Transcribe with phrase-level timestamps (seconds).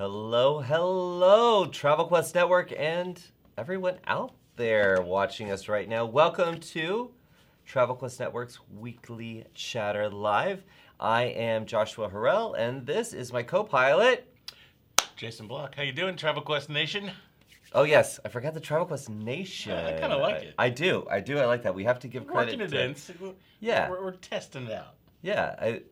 [0.00, 3.22] Hello, hello, Travel Quest Network, and
[3.58, 6.06] everyone out there watching us right now.
[6.06, 7.10] Welcome to
[7.66, 10.64] Travel Quest Network's weekly chatter live.
[10.98, 14.26] I am Joshua Harrell, and this is my co-pilot.
[15.16, 17.10] Jason Block, how you doing, Travel Quest Nation?
[17.74, 19.76] Oh yes, I forgot the Travel Quest Nation.
[19.76, 20.54] I kinda like it.
[20.56, 21.38] I do, I do.
[21.38, 21.74] I like that.
[21.74, 22.58] We have to give credit.
[22.58, 23.34] Working it to, in.
[23.60, 23.90] Yeah.
[23.90, 24.94] We're, we're testing it out.
[25.20, 25.82] Yeah, I,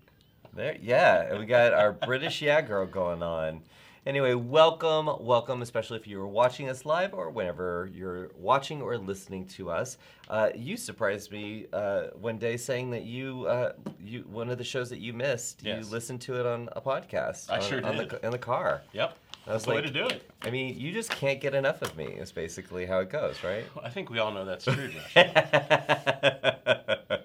[0.54, 0.78] there.
[0.80, 3.60] Yeah, we got our British yeah girl going on.
[4.08, 8.96] Anyway, welcome, welcome, especially if you were watching us live or whenever you're watching or
[8.96, 9.98] listening to us.
[10.30, 13.72] Uh, you surprised me uh, one day saying that you, uh,
[14.02, 15.84] you one of the shows that you missed, Yes.
[15.84, 17.50] you listened to it on a podcast.
[17.50, 18.08] I on, sure on did.
[18.08, 18.80] The, in the car.
[18.94, 19.14] Yep.
[19.46, 20.22] I was That's the way to do it.
[20.40, 22.06] I mean, you just can't get enough of me.
[22.06, 23.64] Is basically how it goes, right?
[23.76, 25.16] Well, I think we all know that's true, Josh.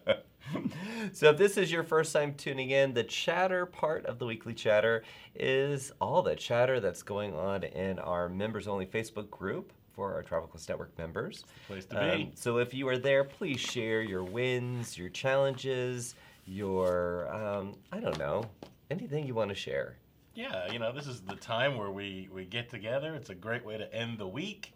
[1.13, 4.53] so if this is your first time tuning in, the chatter part of the weekly
[4.53, 5.03] chatter
[5.35, 10.23] is all the chatter that's going on in our members only Facebook group for our
[10.23, 11.45] Travel Quest Network members.
[11.67, 12.23] Place to be.
[12.23, 17.99] Um, so if you are there, please share your wins, your challenges, your um, I
[17.99, 18.45] don't know,
[18.89, 19.97] anything you want to share.
[20.35, 23.13] yeah, you know, this is the time where we, we get together.
[23.13, 24.73] It's a great way to end the week.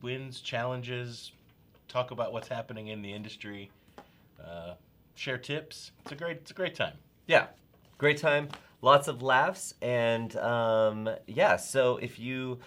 [0.00, 1.32] Wins, challenges,
[1.86, 3.70] talk about what's happening in the industry,
[4.42, 4.74] uh,
[5.18, 5.90] share tips.
[6.02, 6.94] It's a great it's a great time.
[7.26, 7.46] Yeah,
[7.98, 8.48] great time,
[8.80, 11.56] lots of laughs, and um, yeah.
[11.56, 12.58] So if you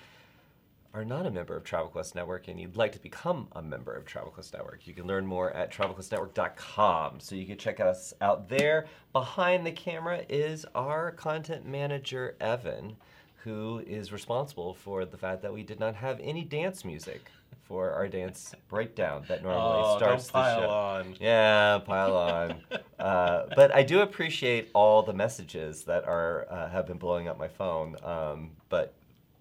[0.93, 3.93] are not a member of Travel Quest Network and you'd like to become a member
[3.93, 7.21] of Travel Quest Network, you can learn more at travelquestnetwork.com.
[7.21, 8.87] So you can check us out there.
[9.13, 12.97] Behind the camera is our content manager Evan,
[13.43, 17.31] who is responsible for the fact that we did not have any dance music
[17.63, 20.73] for our dance breakdown that normally oh, starts pile the show.
[20.73, 21.15] on.
[21.19, 22.61] Yeah, pile on.
[22.99, 27.39] uh, but I do appreciate all the messages that are uh, have been blowing up
[27.39, 27.95] my phone.
[28.03, 28.93] Um, but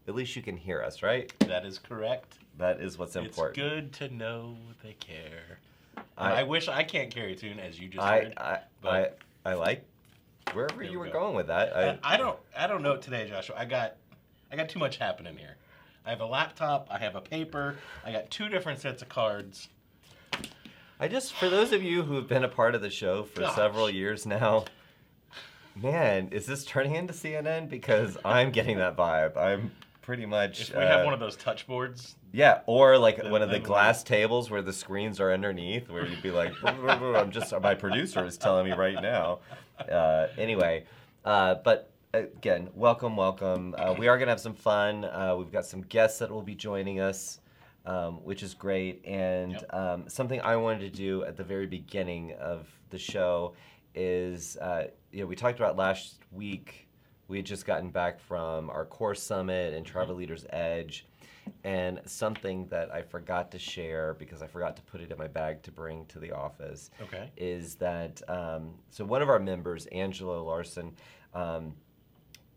[0.08, 1.32] at least you can hear us, right?
[1.40, 2.38] That is correct.
[2.58, 3.58] That is what's important.
[3.58, 5.58] It's good to know they care.
[6.16, 8.34] I- I, wish I can't carry tune as you just I, heard.
[8.36, 9.08] I, I
[9.44, 9.84] I like
[10.54, 11.12] wherever you were go.
[11.12, 11.76] going with that.
[11.76, 13.56] I, I don't I don't know today, Joshua.
[13.58, 13.96] I got
[14.52, 15.56] I got too much happening here.
[16.04, 19.68] I have a laptop, I have a paper, I got two different sets of cards.
[20.98, 23.40] I just, for those of you who have been a part of the show for
[23.40, 23.54] Gosh.
[23.54, 24.64] several years now,
[25.74, 27.70] man, is this turning into CNN?
[27.70, 29.36] Because I'm getting that vibe.
[29.36, 29.72] I'm
[30.02, 30.68] pretty much.
[30.68, 33.60] If we have uh, one of those touch boards, Yeah, or like one of the
[33.60, 38.24] glass tables where the screens are underneath, where you'd be like, I'm just, my producer
[38.26, 39.38] is telling me right now.
[39.88, 40.84] Uh, anyway,
[41.24, 43.74] uh, but again, welcome, welcome.
[43.78, 45.04] Uh, we are going to have some fun.
[45.04, 47.40] Uh, we've got some guests that will be joining us,
[47.86, 49.04] um, which is great.
[49.06, 49.74] And Yep.
[49.74, 53.54] um, something I wanted to do at the very beginning of the show
[53.94, 56.88] is, uh, you know, we talked about last week.
[57.28, 61.06] We had just gotten back from our core summit and Travel Leaders Edge,
[61.64, 65.26] and something that I forgot to share because I forgot to put it in my
[65.28, 67.30] bag to bring to the office okay.
[67.36, 70.92] is that um, so one of our members, Angela Larson,
[71.34, 71.74] um,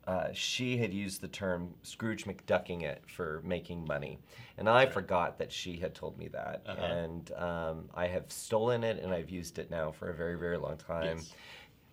[0.06, 4.20] uh, she had used the term Scrooge McDucking it for making money,
[4.58, 6.82] and I forgot that she had told me that, Uh-huh.
[6.84, 10.58] and um, I have stolen it and I've used it now for a very very
[10.58, 11.18] long time.
[11.18, 11.34] Yes.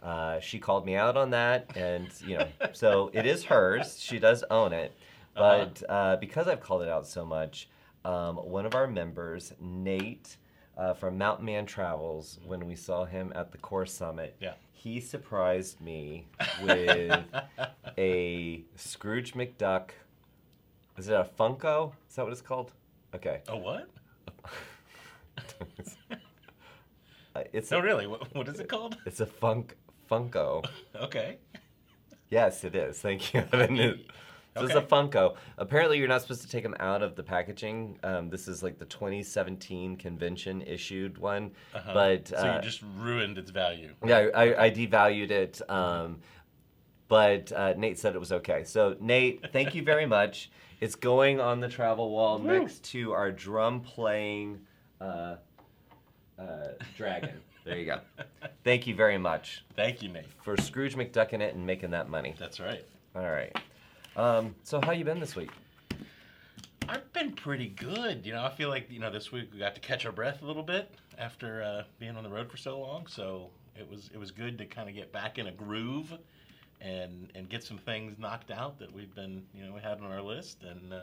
[0.02, 4.00] Uh, she called me out on that, and you know, so it is hers.
[4.00, 4.92] She does own it,
[5.40, 7.68] but uh, because I've called it out so much,
[8.04, 10.36] um, one of our members, Nate,
[10.76, 14.54] uh, from Mountain Man Travels, when we saw him at the Core Summit, Yeah.
[14.72, 16.26] he surprised me
[16.62, 17.24] with
[17.98, 19.90] a Scrooge McDuck.
[20.96, 21.92] Is it a Funko?
[22.08, 22.72] Is that what it's called?
[23.14, 23.40] Okay.
[23.48, 23.88] Oh what?
[27.52, 28.06] It's No, a, really.
[28.06, 28.96] What, what is it called?
[29.06, 29.76] it's a funk
[30.10, 30.64] Funko.
[31.00, 31.38] Okay.
[32.28, 32.98] Yes, it is.
[33.00, 33.42] Thank you.
[34.56, 35.36] I didn't- it's a Funko.
[35.58, 37.98] Apparently, you're not supposed to take them out of the packaging.
[38.02, 41.94] Um, this is like the 2017 convention issued one, Uh-huh.
[41.94, 43.94] but so uh, you just ruined its value.
[44.04, 45.60] yeah, I, I devalued it.
[45.70, 46.20] Um,
[47.08, 48.64] but uh, Nate said it was okay.
[48.64, 50.50] So Nate, thank you very much.
[50.80, 52.58] It's going on the travel wall Woo.
[52.60, 54.60] next to our drum playing
[55.00, 55.36] uh,
[56.38, 57.40] uh, dragon.
[57.64, 58.00] There you go.
[58.64, 60.24] Thank you very much Thank you, Nate.
[60.42, 62.34] for Scrooge McDucking it and making that money.
[62.38, 62.82] That's right.
[63.14, 63.54] All right.
[64.16, 65.50] Um, so how you been this week?
[66.88, 68.26] I've been pretty good.
[68.26, 70.42] You know, I feel like you know this week we got to catch our breath
[70.42, 73.06] a little bit after uh, being on the road for so long.
[73.06, 76.12] So it was it was good to kind of get back in a groove
[76.80, 80.10] and and get some things knocked out that we've been you know we had on
[80.10, 81.00] our list and uh,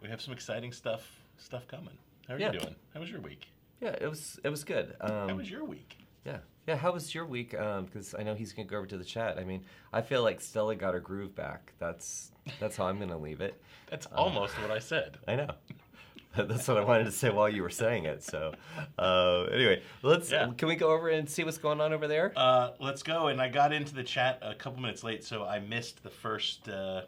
[0.00, 1.96] we have some exciting stuff stuff coming.
[2.28, 2.52] How are Yeah.
[2.52, 2.74] you doing?
[2.94, 3.48] How was your week?
[3.80, 4.94] Yeah, it was it was good.
[5.00, 5.96] Um, How was your week?
[6.24, 6.38] Yeah.
[6.68, 6.76] Yeah.
[6.76, 7.50] How was your week?
[7.50, 9.38] Because I know he's gonna go over to the chat.
[9.38, 11.72] I mean, I feel like Stella got her groove back.
[11.78, 12.30] That's
[12.60, 13.60] that's how I'm gonna leave it.
[13.90, 15.16] That's almost what I said.
[15.26, 15.48] I know.
[16.36, 18.22] That's what I wanted to say while you were saying it.
[18.22, 18.52] So,
[18.98, 20.30] uh, anyway, let's.
[20.30, 20.50] Yeah.
[20.58, 22.32] Can we go over and see what's going on over there?
[22.36, 23.28] Uh, let's go.
[23.28, 26.68] And I got into the chat a couple minutes late, so I missed the first
[26.68, 27.02] uh,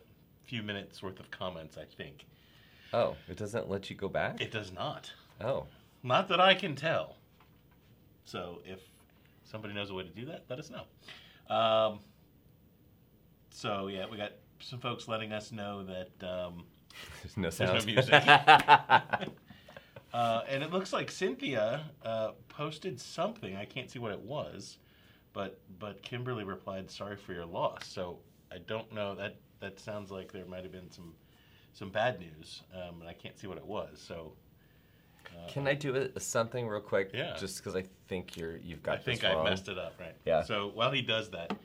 [0.44, 1.76] few minutes worth of comments.
[1.76, 2.24] I think
[2.94, 4.40] Oh, it doesn't let you go back.
[4.40, 5.12] it does not.
[5.40, 5.66] Oh,
[6.02, 7.16] Not that I can tell.
[8.24, 8.80] So if
[9.50, 11.54] somebody knows a way to do that, let us know.
[11.54, 12.00] Um,
[13.50, 16.64] so yeah, we got some folks letting us know that, um,
[17.22, 17.86] there's no no sound.
[17.86, 18.12] music.
[18.26, 19.30] uh,
[20.48, 23.56] and it looks like Cynthia uh, posted something.
[23.56, 24.78] I can't see what it was,
[25.32, 28.18] but but Kimberly replied, "Sorry for your loss." So
[28.52, 29.14] I don't know.
[29.14, 31.14] That that sounds like there might have been some
[31.72, 34.02] some bad news, um, and I can't see what it was.
[34.06, 34.32] So.
[35.48, 37.10] Can I do a, something real quick?
[37.12, 37.36] Yeah.
[37.38, 40.14] Just because I think you're you've got I think this I messed it up, right?
[40.24, 40.42] Yeah.
[40.42, 41.56] So while he does that,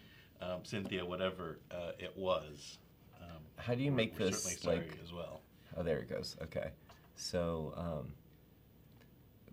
[0.41, 2.79] um, Cynthia, whatever uh, it was,
[3.21, 4.99] um, How do you make we're this sorry like?
[5.03, 5.41] as well?
[5.77, 6.35] Oh, there it goes.
[6.41, 6.69] Okay,
[7.15, 8.13] so um,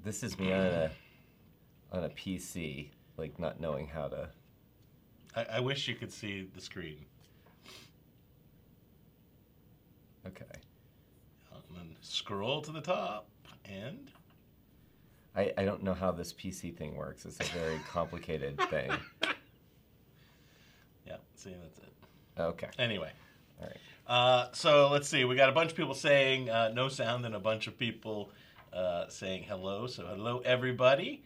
[0.03, 0.91] this is me on a
[1.93, 4.29] on a PC, like not knowing how to.
[5.37, 7.05] I, I wish you could see the screen.
[10.27, 10.45] Okay,
[11.53, 13.27] And then scroll to the top,
[13.65, 14.11] and
[15.37, 17.25] I I don't know how this PC thing works.
[17.25, 18.91] It's a very complicated thing.
[21.07, 21.93] yeah, see that's it.
[22.39, 23.11] Okay, Anyway,
[23.61, 23.77] all right.
[24.07, 25.25] uh, so let's see.
[25.25, 28.31] We got a bunch of people saying uh, no sound, and a bunch of people
[28.73, 29.87] uh, saying hello.
[29.87, 31.23] So hello everybody.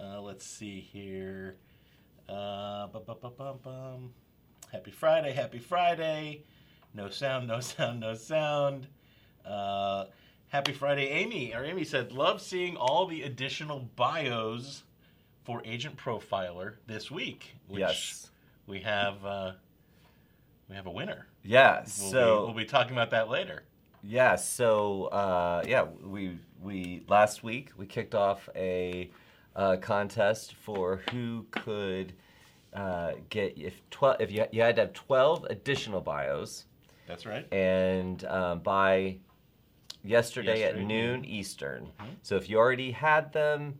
[0.00, 1.56] Uh, let's see here.
[2.28, 4.10] Uh, bum, bum, bum, bum, bum.
[4.72, 6.42] Happy Friday, happy Friday.
[6.94, 8.86] No sound, no sound, no sound.
[10.50, 11.54] Happy Friday, Amy.
[11.54, 14.82] Or Amy said, love seeing all the additional bios
[15.44, 17.54] for Agent Profiler this week.
[17.68, 18.30] Which yes.
[18.66, 19.24] we have.
[19.24, 19.52] Uh,
[20.68, 21.26] we have a winner.
[21.44, 21.78] Yeah.
[21.78, 23.62] We'll, So be, we'll be talking about that later.
[24.02, 29.10] Yeah, so uh, yeah, we we last week we kicked off a
[29.54, 32.14] uh, contest for who could
[32.72, 36.64] uh, get if twelve if you you had to have twelve additional bios,
[37.06, 37.46] That's right.
[37.52, 39.18] and um, by
[40.02, 41.90] yesterday, at noon Eastern.
[42.22, 43.78] So if you already had them,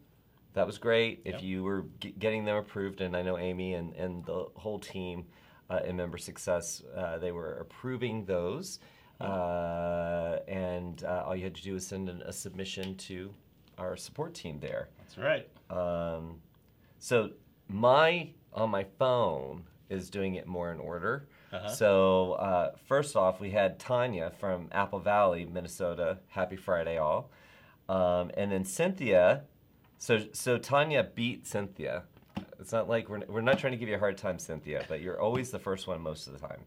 [0.55, 1.23] that was great.
[1.25, 1.43] If Yep.
[1.43, 5.27] you were g- getting them approved, and I know Amy and, and the whole team
[5.71, 8.81] uh, in Member Success, uh, they were approving those.
[9.21, 13.33] Uh, and uh, all you had to do was send in a submission to
[13.79, 14.89] our support team there.
[14.99, 15.49] That's right.
[15.71, 16.41] Um,
[16.99, 17.31] so
[17.69, 21.29] my on my phone is doing it more in order.
[21.53, 21.69] Uh-huh.
[21.69, 26.19] So uh, first off, we had Tanya from Apple Valley, Minnesota.
[26.29, 27.31] Happy Friday, all.
[27.89, 29.43] Um, and then Cynthia.
[29.99, 32.05] So so Tanya beat Cynthia.
[32.59, 35.01] It's not like we're we're not trying to give you a hard time, Cynthia, but
[35.01, 36.61] you're always the first one most of the time.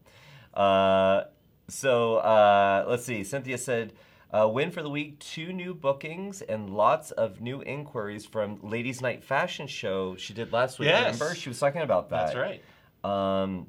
[0.52, 1.24] Uh,
[1.68, 3.24] so uh, let's see.
[3.24, 3.92] Cynthia said.
[4.32, 9.00] Uh, win for the week, two new bookings and lots of new inquiries from Ladies
[9.00, 10.88] Night Fashion Show she did last week.
[10.88, 11.20] Yes.
[11.20, 11.36] Remember?
[11.36, 12.34] She was talking about that.
[12.34, 12.62] That's right.
[13.04, 13.68] Um,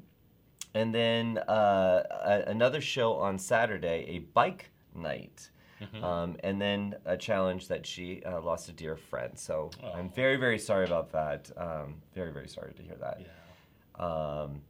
[0.76, 5.50] and then uh, a- another show on Saturday, a bike night.
[5.80, 6.02] Mm-hmm.
[6.04, 9.38] Um, and then a challenge that she uh, lost a dear friend.
[9.38, 10.12] So I'm Oh.
[10.14, 11.50] very, very sorry about that.
[11.56, 13.20] Um, very, very sorry to hear that.
[13.20, 14.04] Yeah.
[14.06, 14.62] Um,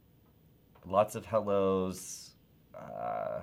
[0.85, 2.31] lots of hellos.
[2.75, 3.39] Uh,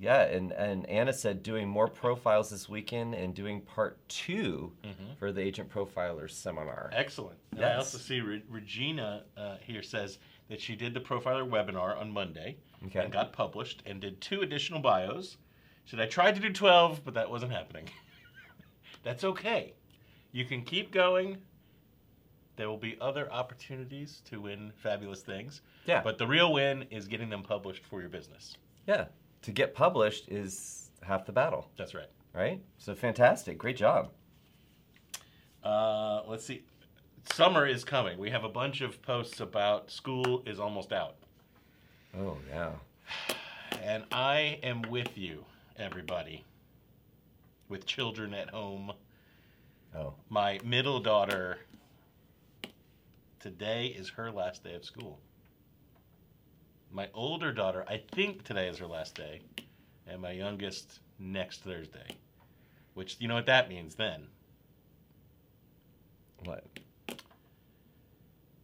[0.00, 5.14] yeah, and, and Anna said doing more profiles this weekend and doing part 2 Mm-hmm.
[5.18, 6.90] for the Agent Profiler seminar.
[6.92, 7.38] Excellent.
[7.52, 11.98] And I also see Re- Regina uh, here says that she did the profiler webinar
[11.98, 13.00] on Monday Okay.
[13.00, 15.36] and got published and did two additional bios.
[15.84, 17.84] She said I tried to do 12, but that wasn't happening.
[19.02, 19.74] That's okay.
[20.32, 21.38] You can keep going.
[22.56, 25.60] There will be other opportunities to win fabulous things.
[25.86, 26.00] Yeah.
[26.02, 28.56] But the real win is getting them published for your business.
[28.86, 29.06] Yeah,
[29.42, 32.08] to get published is half the battle, That's right.
[32.34, 32.60] right?
[32.78, 34.10] So fantastic, great job.
[35.62, 36.64] Uh, let's see.
[37.32, 38.18] Summer is coming.
[38.18, 41.16] We have a bunch of posts about school is almost out.
[42.18, 42.72] Oh yeah,
[43.82, 45.44] And I am with you,
[45.76, 46.44] everybody,
[47.68, 48.92] with children at home.
[49.94, 51.58] oh My middle daughter,
[53.40, 55.18] today is her last day of school.
[56.90, 59.40] My older daughter, I think today is her last day.
[60.06, 62.16] And my youngest, next Thursday.
[62.94, 64.28] Which, you know what that means then?
[66.44, 66.64] what?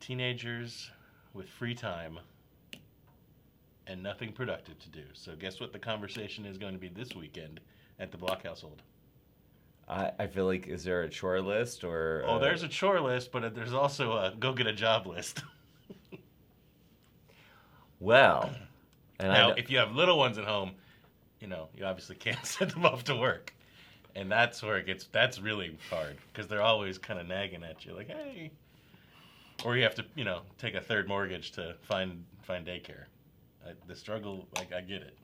[0.04, 0.90] Teenagers
[1.32, 2.18] with free time
[3.86, 5.04] and nothing productive to do.
[5.14, 7.58] So, guess what the conversation is going to be this weekend
[7.98, 8.82] at the Block household?
[9.88, 12.22] I, I feel like is there a chore list or?
[12.26, 15.42] Oh, uh, there's a chore list, but there's also a go get a job list.
[17.98, 18.50] well,
[19.18, 20.72] and now, if you have little ones at home,
[21.40, 23.54] you know you obviously can't send them off to work,
[24.14, 25.08] and that's where it gets.
[25.12, 28.50] That's really hard because they're always kind of nagging at you, like, "Hey,"
[29.64, 33.04] or you have to, you know, take a third mortgage to find find daycare.
[33.66, 35.16] I, the struggle, like, I get it.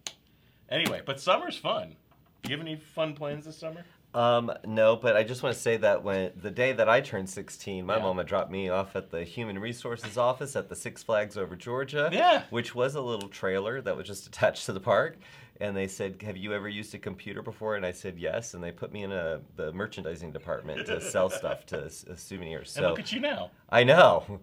[0.71, 1.97] Anyway, but summer's fun.
[2.43, 3.85] Do You have any fun plans this summer?
[4.15, 7.29] Um, no, but I just want to say that when the day that I turned
[7.29, 8.03] 16, my Yeah.
[8.03, 12.09] mama dropped me off at the Human Resources office at the Six Flags over Georgia.
[12.11, 12.43] Yeah.
[12.51, 15.19] Which was a little trailer that was just attached to the park.
[15.61, 18.64] And they said, "Have you ever used a computer before?" And I said, "Yes." And
[18.64, 22.75] they put me in a the merchandising department to sell stuff to s- uh, souvenirs.
[22.76, 23.50] And So look at you now.
[23.69, 24.40] I know.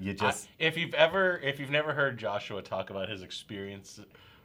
[0.00, 4.00] You I- just if you've ever if you've never heard Joshua talk about his experience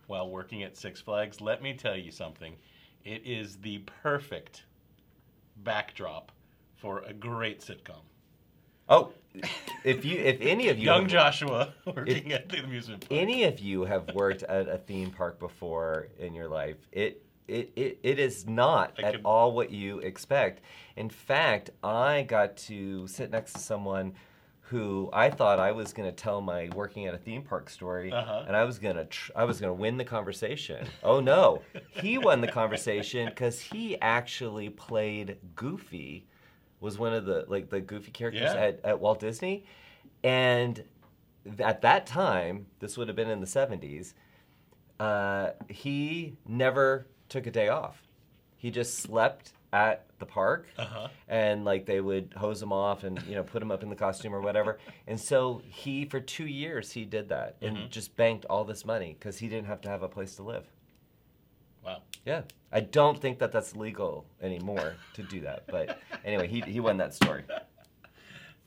[0.08, 2.56] while working at Six Flags, let me tell you something.
[3.06, 4.64] It is the perfect
[5.64, 6.32] backdrop
[6.76, 8.02] for a great sitcom.
[8.92, 9.12] Oh,
[9.84, 13.20] if you if any of you Young have- Joshua working at the amusement park.
[13.20, 17.72] any of you have worked at a theme park before in your life, it it,
[17.76, 20.62] it, it is not I at could- all what you expect.
[20.96, 24.14] In fact, I got to sit next to someone
[24.62, 28.10] who I thought I was going to tell my working at a theme park story,
[28.12, 28.46] Uh-huh.
[28.48, 30.86] and I was gonna tr- I was gonna win the conversation.
[31.04, 36.26] Oh no, he won the conversation because he actually played Goofy,
[36.82, 38.60] was one of the like the Goofy characters Yeah.
[38.62, 39.64] at, at Walt Disney,
[40.24, 40.84] and
[41.60, 44.14] at that time, this would have been in the 70s,
[45.00, 48.04] uh, he never took a day off.
[48.58, 51.08] He just slept at the park Uh-huh.
[51.30, 53.96] and like they would hose him off and you know put him up in the
[53.96, 57.90] costume or whatever and so he for two years he did that and Mhm.
[57.90, 60.66] just banked all this money because he didn't have to have a place to live.
[62.26, 66.80] Yeah i don't think that that's legal anymore to do that but anyway he, he
[66.80, 67.44] won that story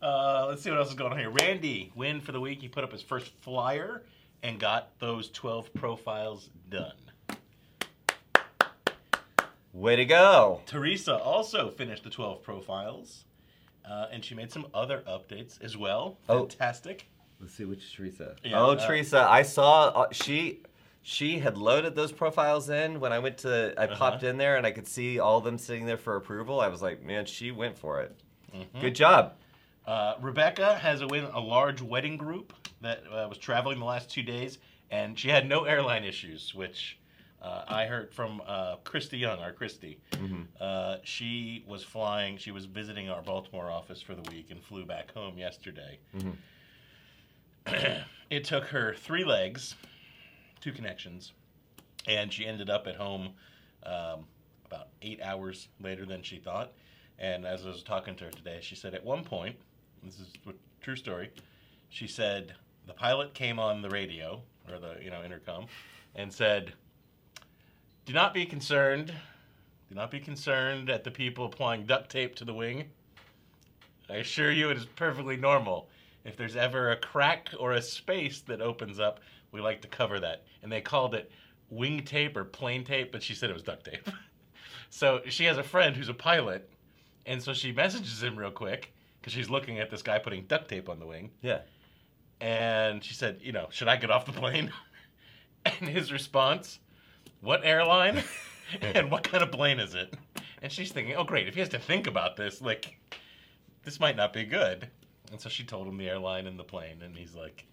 [0.02, 1.30] Uh, let's see what else is going on here.
[1.30, 2.60] Randy, win for the week.
[2.60, 4.02] He put up his first flyer
[4.42, 6.92] and got those 12 profiles done.
[9.72, 13.24] way to go Teresa also finished the 12 profiles,
[13.88, 16.18] uh, and she made some other updates as well.
[16.28, 16.40] Oh.
[16.40, 17.06] Fantastic.
[17.40, 18.36] Let's see which Teresa.
[18.44, 20.60] Yeah, oh, uh, Teresa, I saw uh, she
[21.06, 23.96] she had loaded those profiles in when I went to I Uh-huh.
[23.96, 26.60] popped in there and I could see all of them sitting there for approval.
[26.60, 28.16] I was like, man, she went for it.
[28.54, 28.80] Mm-hmm.
[28.80, 29.34] Good job.
[29.86, 34.22] Uh, Rebecca has a a large wedding group that uh, was traveling the last two
[34.22, 34.58] days,
[34.90, 36.98] and she had no airline issues, which
[37.42, 39.98] uh, I heard from uh, Christy Young, our Christy.
[40.58, 44.86] Uh, she was flying, she was visiting our Baltimore office for the week and flew
[44.86, 45.98] back home yesterday.
[48.30, 49.74] it took her three legs,
[50.64, 51.32] two connections,
[52.08, 53.28] and she ended up at home
[53.84, 54.24] um,
[54.64, 56.72] about eight hours later than she thought.
[57.18, 59.56] And as I was talking to her today, she said at one point,
[60.02, 61.30] this is a true story,
[61.90, 62.54] she said
[62.86, 64.40] the pilot came on the radio
[64.70, 65.66] or the you know intercom
[66.14, 66.72] and said,
[68.06, 69.12] "Do not be concerned.
[69.88, 72.90] Do not be concerned at the people applying duct tape to the wing.
[74.08, 75.88] I assure you, it is perfectly normal.
[76.24, 79.20] If there's ever a crack or a space that opens up,
[79.52, 80.44] we like to cover that.
[80.62, 81.30] And they called it
[81.70, 84.08] wing tape or plane tape, but she said it was duct tape.
[84.90, 86.68] so she has a friend who's a pilot,
[87.26, 90.68] and so she messages him real quick because she's looking at this guy putting duct
[90.68, 91.30] tape on the wing.
[91.42, 91.60] Yeah.
[92.40, 94.72] And she said, you know, should I get off the plane?
[95.66, 96.78] And his response,
[97.40, 98.22] what airline?
[98.82, 100.12] and what kind of plane is it?
[100.60, 101.48] And she's thinking, oh, great.
[101.48, 102.98] If he has to think about this, like,
[103.82, 104.90] this might not be good.
[105.30, 107.66] And so she told him the airline and the plane, and he's like,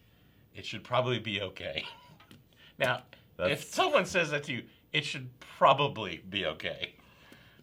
[0.55, 1.84] it should probably be okay.
[2.79, 3.03] now,
[3.38, 6.93] That's- if someone says that to you, it should probably be okay.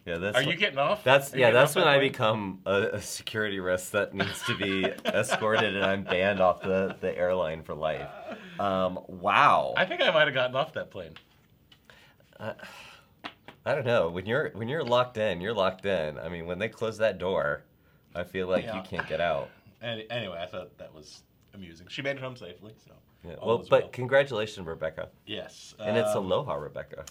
[0.07, 1.05] Yeah, that's Are you getting off?
[1.05, 1.51] That's Are yeah.
[1.51, 5.85] That's when that I become a, a security risk that needs to be escorted, and
[5.85, 8.09] I'm banned off the, the airline for life.
[8.59, 9.75] Um, wow.
[9.77, 11.13] I think I might have gotten off that plane.
[12.41, 12.55] I
[13.75, 14.09] don't know.
[14.09, 16.19] When you're when you're locked in, you're locked in.
[16.19, 17.65] I mean, when they close that door,
[18.15, 18.77] I feel like Yeah.
[18.77, 19.51] you can't get out.
[19.83, 21.23] Any, anyway, I thought that was
[21.55, 21.87] amusing.
[21.89, 22.93] She made it home safely, so.
[23.25, 23.35] Yeah.
[23.43, 27.05] Well, but congratulations, Rebecca, yes, and it's um, aloha, Rebecca.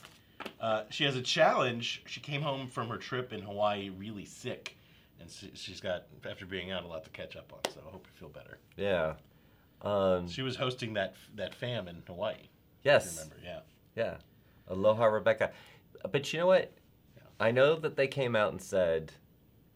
[0.61, 2.01] Uh, she has a challenge.
[2.05, 4.77] She came home from her trip in Hawaii really sick,
[5.19, 7.59] and she, she's got after being out a lot to catch up on.
[7.73, 8.57] So I hope you feel better.
[8.77, 9.13] Yeah.
[9.81, 12.35] Um, She was hosting that that fam in Hawaii.
[12.83, 13.15] yes.
[13.17, 13.35] remember?
[13.43, 13.59] Yeah.
[13.95, 14.15] Yeah.
[14.69, 15.51] Aloha, Rebecca.
[16.09, 16.71] But you know what?
[17.39, 19.11] I know that they came out and said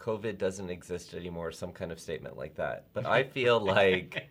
[0.01, 2.86] COVID doesn't exist anymore, some kind of statement like that.
[2.93, 4.29] But I feel like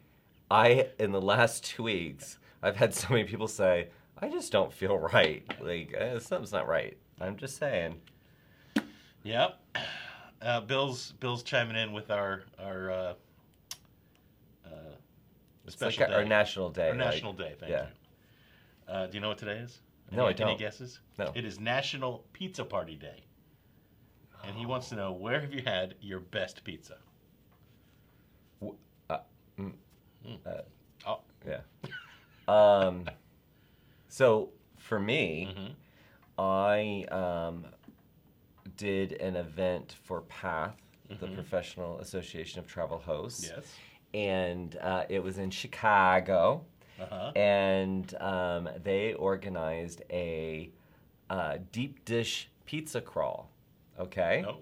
[0.50, 4.72] I, in the last two weeks, I've had so many people say, I just don't
[4.72, 5.44] feel right.
[5.60, 6.98] Like, eh, something's not right.
[7.20, 8.00] I'm just saying.
[9.22, 9.60] Yep.
[10.42, 13.14] Uh, Bill's Bill's chiming in with our our uh,
[14.64, 14.70] uh,
[15.68, 16.88] special like our, our national day.
[16.88, 17.54] Our like- national day.
[17.60, 17.86] Thank yeah.
[18.88, 18.94] you.
[18.94, 19.80] Uh, do you know what today is?
[20.10, 20.48] No, I don't.
[20.48, 21.00] Any guesses?
[21.18, 21.30] No.
[21.34, 23.22] It is National Pizza Party Day.
[24.44, 26.96] And he wants to know where have you had your best pizza?
[29.08, 29.18] Uh,
[31.06, 31.20] Oh.
[31.46, 31.60] Yeah.
[32.46, 33.06] Um,
[34.08, 35.74] so for me, Mhm.
[36.38, 37.66] I um,
[38.76, 40.76] did an event for PATH,
[41.08, 41.34] the Mhm.
[41.34, 43.76] Professional Association of Travel Hosts, Yes.
[44.14, 46.64] and uh, it was in Chicago,
[46.98, 47.32] Uh huh.
[47.34, 50.70] and um, they organized a
[51.30, 53.49] uh, deep dish pizza crawl.
[54.00, 54.44] Okay.
[54.46, 54.58] Oh.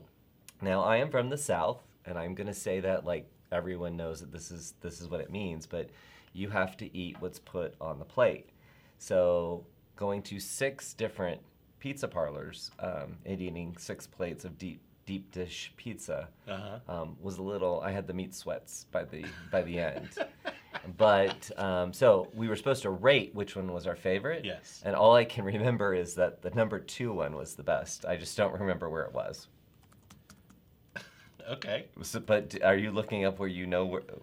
[0.60, 4.32] Now I am from the South, and I'm gonna say that like everyone knows that
[4.32, 5.90] this is this is what it means, but
[6.32, 8.50] you have to eat what's put on the plate.
[8.98, 9.64] So
[9.96, 11.40] going to six different
[11.78, 16.78] pizza parlors um, and eating six plates of deep deep dish pizza Uh huh.
[17.02, 17.80] um, was a little.
[17.80, 20.08] I had the meat sweats by the by the end.
[20.96, 24.44] But um, so we were supposed to rate which one was our favorite.
[24.44, 24.82] Yes.
[24.84, 28.04] And all I can remember is that the number two one was the best.
[28.06, 29.48] I just don't remember where it was.
[31.50, 31.86] Okay.
[32.02, 34.02] So, but are you looking up where you know where?
[34.02, 34.18] the-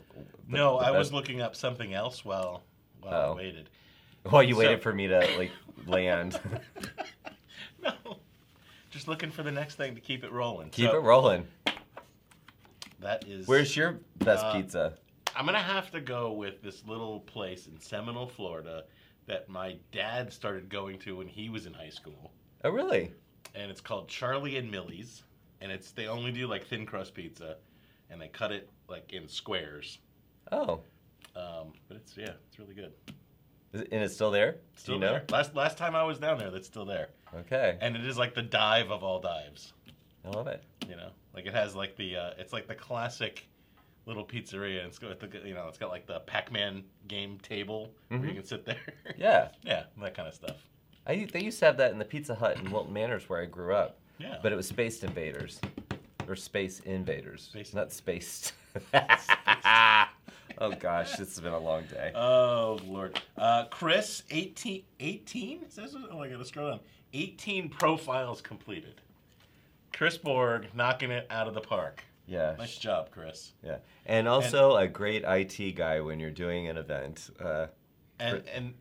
[0.47, 2.61] No, the I was looking up something else while
[3.01, 3.33] while Oh.
[3.33, 3.69] I waited.
[4.29, 5.49] While you so- waited for me to like
[5.87, 6.39] land.
[7.81, 7.93] No.
[8.91, 10.69] Just looking for the next thing to keep it rolling.
[10.69, 11.47] Keep So it rolling.
[12.99, 13.47] That is.
[13.47, 14.93] Where's your best Uh, pizza?
[15.35, 18.85] I'm gonna have to go with this little place in Seminole, Florida,
[19.27, 22.31] that my dad started going to when he was in high school,
[22.63, 23.11] Oh, really?
[23.53, 25.23] and it's called Charlie and Millie's,
[25.61, 27.57] and it's they only do like thin crust pizza,
[28.09, 29.99] and they cut it like in squares.
[30.51, 30.81] Oh,
[31.35, 32.93] Um, but it's yeah, it's really good.
[33.73, 34.57] Is it- and it's still there?
[34.75, 35.17] Still Do you know?
[35.19, 35.25] there.
[35.29, 38.33] Last last time I was down there, that's still there, Okay, and it is like
[38.35, 39.73] the dive of all dives.
[40.23, 40.63] I love it.
[40.87, 43.47] You know, like it has like the uh, it's like the classic
[44.05, 44.79] little pizzeria.
[44.79, 48.27] And it's got the you know it's got like the Pac-Man game table where you
[48.31, 48.35] Mhm.
[48.35, 48.77] can sit there.
[49.17, 50.57] Yeah, yeah, that kind of stuff.
[51.07, 53.45] I they used to have that in the Pizza Hut in Wilton Manors where I
[53.45, 55.59] grew up, Yeah, but it was Space Invaders
[56.27, 58.53] or Space Invaders, Space- not Spaced.
[58.93, 62.11] oh gosh, this has been a long day.
[62.15, 65.69] oh lord, uh, Chris, 18, 18?
[65.69, 65.95] Says?
[66.11, 66.79] Oh, my gotta scroll down.
[67.13, 68.99] Eighteen profiles completed.
[69.93, 72.03] Chris Borg knocking it out of the park.
[72.27, 73.53] Yeah, Nice job, Chris.
[73.63, 77.29] yeah, and also a great IT guy when you're doing an event.
[77.39, 77.67] Uh,
[78.19, 78.73] And and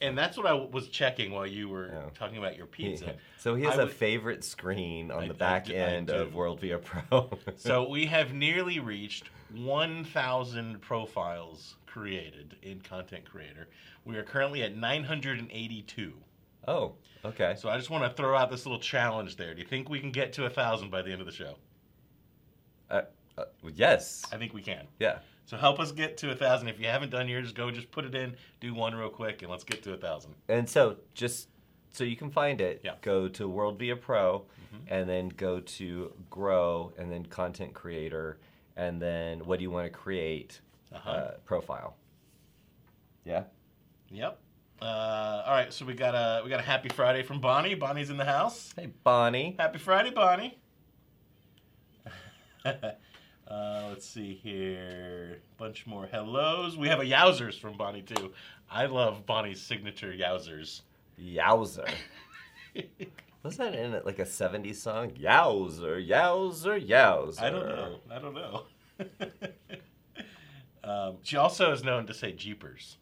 [0.00, 2.10] and that's what I was checking while you were Yeah.
[2.14, 3.16] talking about your pizza.
[3.38, 6.30] so he has I a would- favorite screen on I- the back I end of
[6.30, 6.36] do.
[6.36, 7.30] World Via Pro.
[7.56, 13.68] So we have nearly reached 1,000 profiles created in Content Creator.
[14.04, 16.12] We are currently at 982.
[16.68, 17.54] oh, okay.
[17.56, 19.54] So I just want to throw out this little challenge there.
[19.54, 21.56] Do you think we can get to 1,000 by the end of the show?
[22.90, 23.02] Uh,
[23.38, 23.44] uh,
[23.74, 24.86] yes, I think we can.
[24.98, 25.18] yeah.
[25.46, 26.68] So help us get to a 1,000.
[26.68, 29.50] If you haven't done yours, go just put it in, do one real quick, and
[29.50, 30.34] let's get to a 1,000.
[30.48, 31.48] And so just
[31.92, 32.94] so you can find it, Yeah.
[33.02, 34.80] go to World Via Pro Mhm.
[34.88, 38.38] and then go to Grow and then Content Creator
[38.76, 40.60] and then what do you want to create
[40.92, 41.10] Uh-huh.
[41.10, 41.96] uh, profile.
[43.24, 43.44] Yeah.
[44.10, 44.38] Yep.
[44.82, 47.74] Uh, all right, so we got a we got a happy Friday from Bonnie.
[47.74, 48.72] Bonnie's in the house.
[48.76, 49.56] Hey Bonnie.
[49.58, 50.58] Happy Friday, Bonnie.
[53.48, 55.38] uh, let's see here.
[55.58, 56.76] Bunch more hellos.
[56.76, 58.32] We have a Yowzers from Bonnie, too.
[58.70, 60.82] I love Bonnie's signature Yowzers.
[61.20, 61.88] Yowzer.
[63.42, 65.10] Was that in like a 70s song?
[65.10, 67.42] Yowzer, yowzer, yowzer.
[67.42, 67.98] I don't know.
[68.10, 68.62] I don't know.
[70.84, 72.96] um, she also is known to say Jeepers,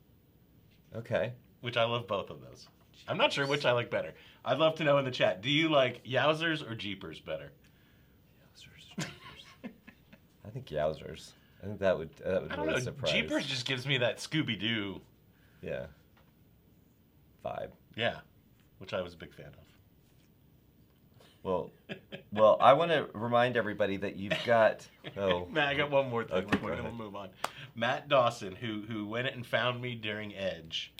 [0.96, 1.33] Okay.
[1.61, 2.66] which I love both of those.
[3.07, 4.14] I'm not sure which I like better.
[4.44, 5.42] I'd love to know in the chat.
[5.42, 7.53] Do you like Yowzers or Jeepers better?
[10.52, 11.30] I think yowzers.
[11.62, 12.84] I think that would that would I don't really know.
[12.84, 13.12] surprise.
[13.12, 15.00] Jeepers just gives me that Scooby Doo,
[15.62, 15.86] Yeah.
[17.44, 17.70] Vibe.
[17.96, 18.16] yeah,
[18.78, 19.54] which I was a big fan of.
[21.42, 21.70] Well,
[22.32, 24.86] well, I want to remind everybody that you've got.
[25.16, 26.36] Oh, Matt, I got one more thing.
[26.36, 26.98] Okay, real quick, go then ahead.
[26.98, 27.30] we'll move on.
[27.74, 30.92] Matt Dawson, who who went and found me during Edge,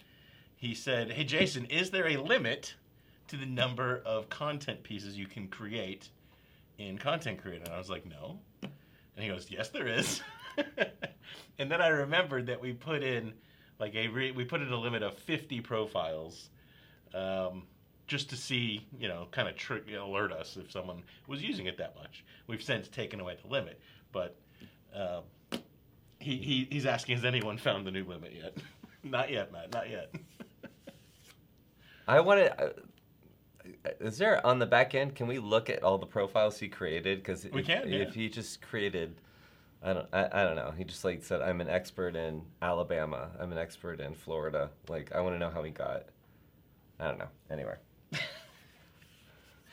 [0.56, 2.74] he said, "Hey Jason, is there a limit
[3.28, 6.08] to the number of content pieces you can create
[6.78, 8.38] in Content Creator?" And I was like, "No."
[9.22, 10.20] And he goes, "Yes, there is."
[11.58, 13.35] and then I remembered that we put in
[13.78, 16.50] like a re- we put in a limit of 50 profiles.
[17.14, 17.62] Um,
[18.08, 21.78] just to see, you know, kind of trick, alert us if someone was using it
[21.78, 22.24] that much.
[22.48, 23.80] We've since taken away the limit,
[24.11, 24.35] but
[24.92, 25.22] um,
[26.18, 28.56] he, he he's asking, has anyone found the new limit yet?
[29.04, 29.72] not yet, Matt.
[29.72, 30.12] Not yet.
[32.08, 32.74] I want to.
[34.01, 35.14] Is there on the back end?
[35.14, 37.18] Can we look at all the profiles he created?
[37.18, 37.98] Because We if, can, yeah.
[38.01, 39.20] if he just created,
[39.83, 40.72] I don't, I, I don't know.
[40.77, 43.31] He just like said, I'm an expert in Alabama.
[43.38, 44.70] I'm an expert in Florida.
[44.88, 46.05] Like, I want to know how he got.
[47.01, 47.29] I don't know.
[47.51, 47.75] Anyway.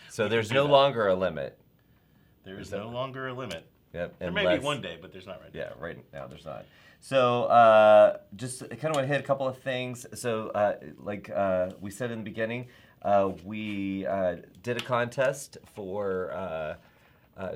[0.10, 0.72] so We there's no that.
[0.72, 1.58] longer a limit.
[2.46, 3.66] There is that- no longer a limit.
[3.94, 4.20] Yep.
[4.20, 5.60] There may be one day, but there's not right now.
[5.60, 6.66] Yeah, right now there's not.
[7.00, 10.06] So uh, just kind of want to hit a couple of things.
[10.14, 12.68] So uh, like uh, we said in the beginning,
[13.02, 16.76] uh, we uh, did a contest for uh,
[17.38, 17.56] uh,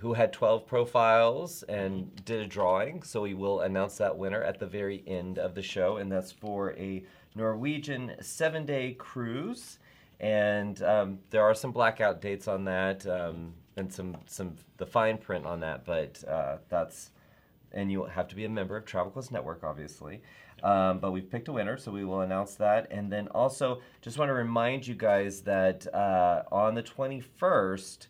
[0.00, 3.02] who had 12 profiles and did a drawing.
[3.02, 6.32] So we will announce that winner at the very end of the show, and that's
[6.32, 7.02] for a
[7.34, 9.78] Norwegian seven-day cruise.
[10.20, 15.18] And um, there are some blackout dates on that, um, and some some the fine
[15.18, 17.10] print on that, but uh, that's
[17.72, 20.22] and you have to be a member of Travel Quest Network, obviously.
[20.62, 22.88] Um, but we've picked a winner, so we will announce that.
[22.90, 28.06] And then also, just want to remind you guys that uh, on the 21st,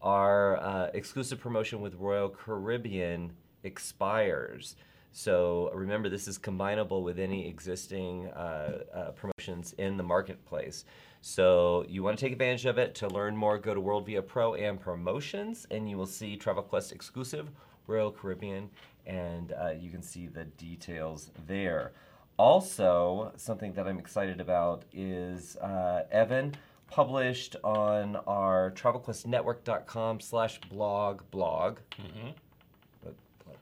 [0.00, 3.32] our uh, exclusive promotion with Royal Caribbean
[3.64, 4.76] expires.
[5.10, 10.84] So remember, this is combinable with any existing uh, uh, promotions in the marketplace.
[11.20, 12.94] So you want to take advantage of it.
[12.96, 16.62] To learn more, go to World Via Pro and Promotions, and you will see Travel
[16.62, 17.50] Quest exclusive
[17.88, 18.68] Royal Caribbean,
[19.08, 21.92] and uh, you can see the details there.
[22.36, 26.54] Also, something that I'm excited about is uh, Evan
[26.90, 32.34] published on our TravelQuestNetwork.com slash blog blog Mhm.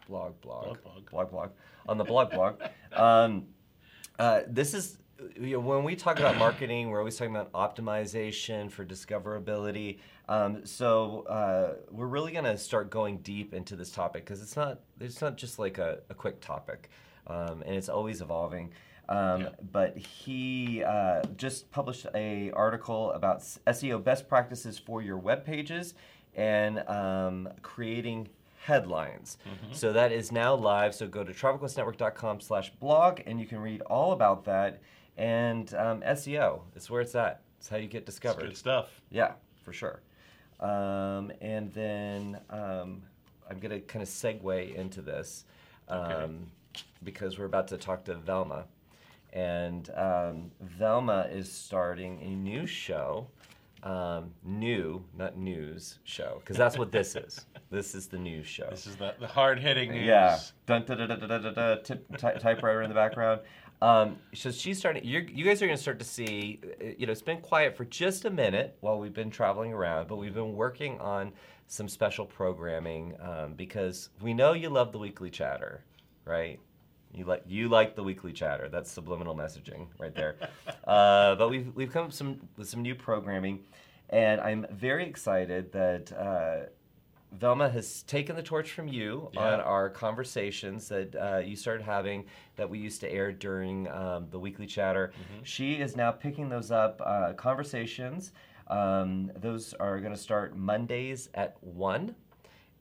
[0.08, 1.10] blog blog Blog, blog.
[1.10, 1.50] blog blog
[1.88, 2.60] on the blog blog.
[2.92, 3.46] Um,
[4.18, 4.98] uh, this is
[5.38, 9.98] you know, when we talk about marketing, we're always talking about optimization for discoverability.
[10.28, 14.56] Um, so uh, we're really going to start going deep into this topic because it's
[14.56, 16.90] not it's not just like a, a quick topic,
[17.28, 18.72] um, and it's always evolving.
[19.08, 19.48] Um, Yeah.
[19.72, 25.94] But he uh, just published a article about SEO best practices for your web pages
[26.34, 28.28] and um, creating
[28.64, 29.38] headlines.
[29.70, 30.92] So that is now live.
[30.92, 34.80] So go to travelquestnetwork.com slash blog and you can read all about that.
[35.16, 37.42] And um, SEO, it's where it's at.
[37.58, 38.42] It's how you get It's discovered.
[38.48, 39.00] good stuff.
[39.10, 40.00] Yeah, for sure.
[40.60, 43.02] Um, and then um,
[43.50, 45.44] I'm going to kind of segue into this
[45.88, 46.34] um, Okay.
[47.04, 48.64] because we're about to talk to Velma.
[49.32, 53.26] And um, Velma is starting a new show.
[53.82, 57.44] Um, new, not news show, because that's what this is.
[57.68, 58.68] This is the news show.
[58.70, 60.06] This is the, the hard hitting news.
[60.06, 60.38] Yeah.
[60.66, 63.40] Dun, dun, dun, dun, dun, tip, ty- typewriter in the background.
[63.82, 65.04] Um, so she's starting.
[65.04, 66.60] You guys are going to start to see.
[66.80, 70.08] uh, You know, it's been quiet for just a minute while we've been traveling around,
[70.08, 71.32] but we've been working on
[71.66, 75.84] some special programming um, because we know you love the weekly chatter,
[76.24, 76.58] right?
[77.12, 78.68] You like you like the weekly chatter.
[78.68, 80.36] That's subliminal messaging right there.
[80.86, 83.60] uh, but we've we've come up some with some new programming,
[84.10, 86.12] and I'm very excited that.
[86.12, 86.68] Uh,
[87.32, 89.54] Velma has taken the torch from you Yeah.
[89.54, 92.24] on our conversations that uh, you started having
[92.56, 95.12] that we used to air during um, the weekly chatter.
[95.42, 98.32] She is now picking those up uh, conversations.
[98.68, 102.14] Um, those are going to start Mondays at 1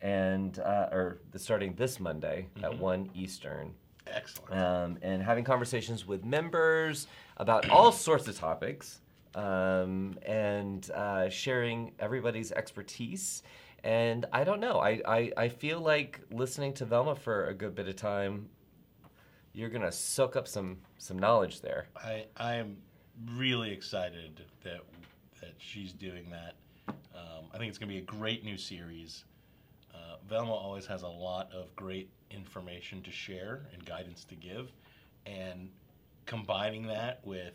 [0.01, 3.73] and uh, or the, starting this Monday at 1 Eastern
[4.07, 4.53] Excellent.
[4.61, 9.01] um, and having conversations with members about all sorts of topics
[9.35, 13.43] um, and uh, sharing everybody's expertise.
[13.85, 17.75] And I don't know, I, I, I feel like listening to Velma for a good
[17.75, 18.49] bit of time,
[19.53, 21.85] you're to soak up some, some knowledge there.
[21.95, 22.77] I I am
[23.35, 24.81] really excited that
[25.39, 26.55] that she's doing that.
[27.15, 29.25] Um, I think it's to be a great new series.
[29.93, 34.71] Uh, Velma always has a lot of great information to share and guidance to give,
[35.27, 35.69] and
[36.25, 37.53] combining that with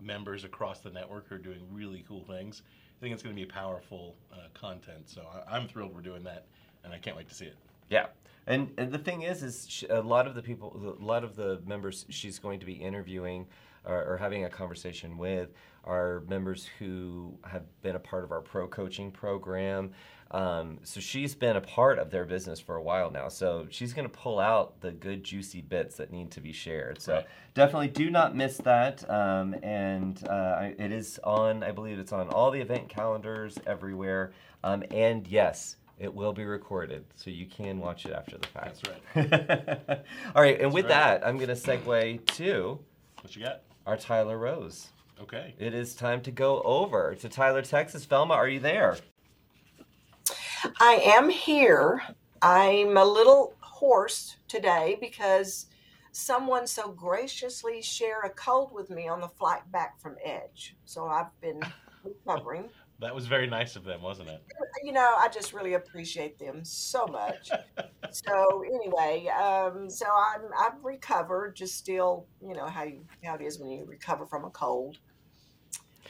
[0.00, 2.62] members across the network who are doing really cool things,
[2.96, 5.08] I think it's going to be powerful uh, content.
[5.08, 6.46] So I, I'm thrilled we're doing that,
[6.84, 7.56] and I can't wait to see it.
[7.90, 8.06] Yeah,
[8.46, 11.36] and, and the thing is, is sh a lot of the people, a lot of
[11.36, 13.46] the members she's going to be interviewing
[13.84, 15.50] or, or having a conversation with
[15.84, 19.92] are members who have been a part of our pro coaching program.
[20.30, 23.28] Um, so she's been a part of their business for a while now.
[23.28, 27.00] So she's going to pull out the good, juicy bits that need to be shared.
[27.00, 27.26] So Right.
[27.54, 29.08] definitely do not miss that.
[29.08, 34.32] Um, and uh, it is on, I believe it's on all the event calendars everywhere.
[34.64, 38.82] Um, and yes, it will be recorded, so you can watch it after the fact.
[39.14, 40.00] That's right.
[40.34, 41.20] all right, and with right.
[41.20, 42.78] that, I'm going to segue to
[43.22, 43.62] What you got?
[43.86, 44.88] our Tyler Rose.
[45.22, 45.54] Okay.
[45.58, 48.04] It is time to go over to Tyler, Texas.
[48.04, 48.96] Velma, are you there?
[50.80, 52.02] I am here.
[52.42, 55.66] I'm a little hoarse today because
[56.12, 60.76] someone so graciously shared a cold with me on the flight back from Edge.
[60.84, 61.60] So I've been
[62.04, 62.70] recovering.
[62.98, 64.42] That was very nice of them, wasn't it?
[64.82, 67.50] You know, I just really appreciate them so much.
[68.10, 71.56] so anyway, um, so I'm I've recovered.
[71.56, 74.96] Just still, you know how you how it is when you recover from a cold.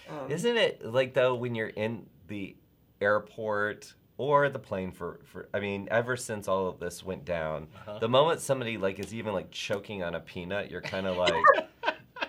[0.09, 2.55] Um, Isn't it like though when you're in the
[3.01, 7.69] airport or the plane for for I mean ever since all of this went down,
[7.87, 7.99] Uh-huh.
[7.99, 11.35] the moment somebody like is even like choking on a peanut, you're kind of like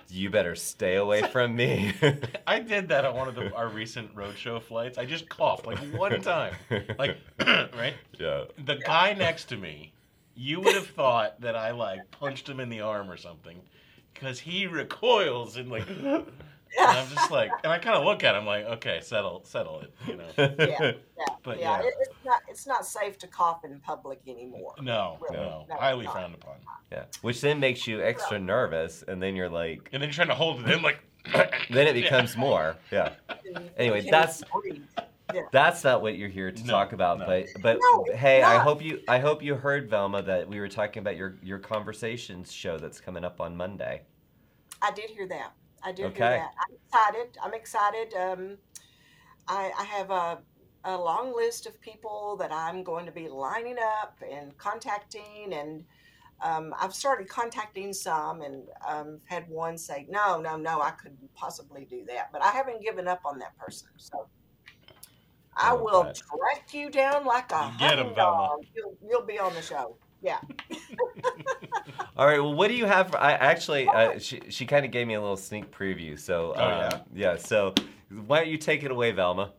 [0.10, 1.93] you better stay away from me.
[2.47, 4.97] I did that on one of the, our recent roadshow flights.
[4.97, 6.54] I just coughed like one time,
[6.97, 7.93] like right.
[8.17, 8.45] yeah.
[8.65, 9.91] The guy next to me,
[10.36, 13.60] you would have thought that I like punched him in the arm or something,
[14.13, 15.86] because he recoils and like,
[16.77, 19.81] and I'm just like, and I kind of look at him like, okay, settle, settle
[19.81, 20.25] it, you know.
[20.37, 20.91] yeah, yeah,
[21.43, 21.79] But yeah.
[21.81, 21.87] yeah.
[21.87, 24.73] It, it's not it's not safe to cough in public anymore.
[24.81, 25.37] No, Really?
[25.43, 26.11] no, No, highly no.
[26.11, 26.55] frowned upon.
[26.91, 27.03] Yeah.
[27.21, 30.35] Which then makes you extra nervous and then you're like And then you're trying to
[30.35, 30.99] hold it in like.
[31.69, 32.75] then it becomes more.
[32.91, 33.13] Yeah.
[33.77, 34.43] Anyway, you that's-
[35.33, 35.41] Yeah.
[35.51, 37.25] That's not what you're here to No, talk about, no.
[37.25, 40.69] but but No, hey, I hope you I hope you heard Velma that we were
[40.69, 44.03] talking about your your conversations show that's coming up on Monday.
[44.81, 45.51] I did hear that.
[45.83, 46.05] I do.
[46.07, 46.41] Okay.
[46.41, 46.51] that.
[46.59, 47.37] I'm excited.
[47.43, 48.13] I'm excited.
[48.13, 48.57] Um,
[49.47, 50.39] I, I have a,
[50.83, 55.85] a long list of people that I'm going to be lining up and contacting, and
[56.43, 61.33] um, I've started contacting some, and um, had one say, "No, no, no, I couldn't
[61.35, 63.89] possibly do that," but I haven't given up on that person.
[63.97, 64.27] So
[65.55, 68.49] I Oh, will track you down like a You get hound Velma.
[68.49, 68.59] dog.
[68.75, 69.97] You'll, you'll be on the show.
[70.27, 70.39] Yeah.
[72.17, 72.39] All right.
[72.41, 73.11] Well, what do you have?
[73.11, 76.19] For, I actually, uh, she she kind of gave me a little sneak preview.
[76.19, 76.87] So, Oh, yeah?
[76.91, 77.35] um, yeah.
[77.37, 77.73] So,
[78.25, 79.53] why don't you take it away, Velma?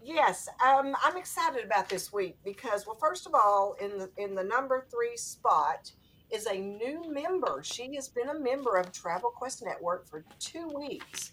[0.00, 4.34] Yes, um, I'm excited about this week because, well, first of all, in the in
[4.36, 5.90] the number three spot
[6.30, 7.60] is a new member.
[7.64, 11.32] She has been a member of Travel Quest Network for two weeks,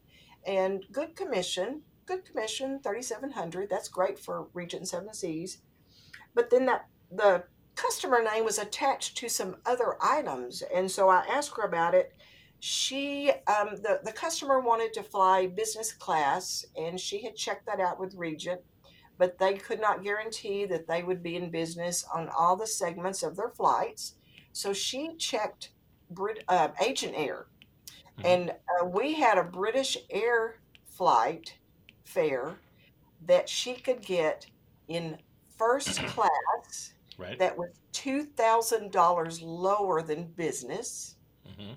[0.47, 3.71] and good commission, good commission 3700.
[3.71, 5.59] That's great for Regent Seven Seas.
[6.35, 7.45] But then that the
[7.77, 12.13] customer name was attached to some other items and so I asked her about it
[12.59, 17.81] she um, the, the customer wanted to fly business class and she had checked that
[17.81, 18.61] out with regent
[19.17, 23.23] but they could not guarantee that they would be in business on all the segments
[23.23, 24.17] of their flights
[24.53, 25.71] so she checked
[26.11, 27.47] Brit, uh, agent air
[28.19, 28.25] Mhm.
[28.25, 31.55] and uh, we had a british air flight
[32.15, 32.55] fare
[33.27, 34.47] that she could get
[34.89, 35.17] in
[35.57, 37.39] first class Right.
[37.39, 41.17] that was $2000 lower than business
[41.49, 41.73] Mm-hmm.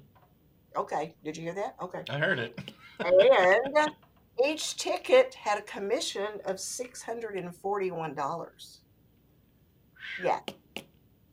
[0.75, 1.75] Okay, did you hear that?
[1.81, 2.03] Okay.
[2.09, 2.57] I heard it.
[2.99, 3.91] And
[4.45, 8.81] each ticket had a commission of six hundred and forty-one dollars.
[10.23, 10.39] Yeah.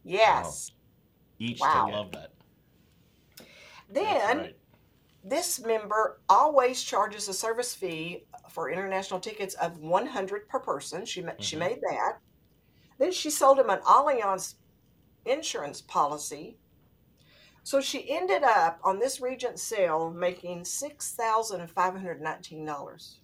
[0.04, 0.72] Yes.
[1.38, 1.86] Each Wow.
[1.88, 2.32] I love that.
[3.90, 4.56] Then right.
[5.24, 11.04] this member always charges a service fee for international tickets of one hundred per person.
[11.04, 12.18] She ma- she made that.
[12.98, 14.54] Then she sold him an Allianz
[15.24, 16.56] insurance policy.
[17.62, 23.20] So she ended up on this Regent sale making six thousand five hundred nineteen dollars.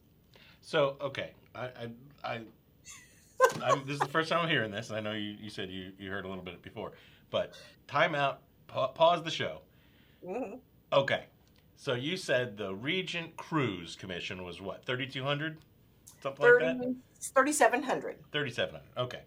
[0.61, 1.71] So okay, I,
[2.25, 2.41] I,
[3.61, 5.71] I, this is the first time I'm hearing this, and I know you, you said
[5.71, 6.93] you, you heard a little bit before,
[7.31, 7.55] but
[7.87, 9.61] time out, pa- pause the show.
[10.27, 10.57] Mm-hmm.
[10.93, 11.25] Okay,
[11.77, 15.59] so you said the Regent Cruise Commission was what, 3,200,
[16.23, 18.83] something like that, 3700 3,700.
[18.97, 19.21] Okay,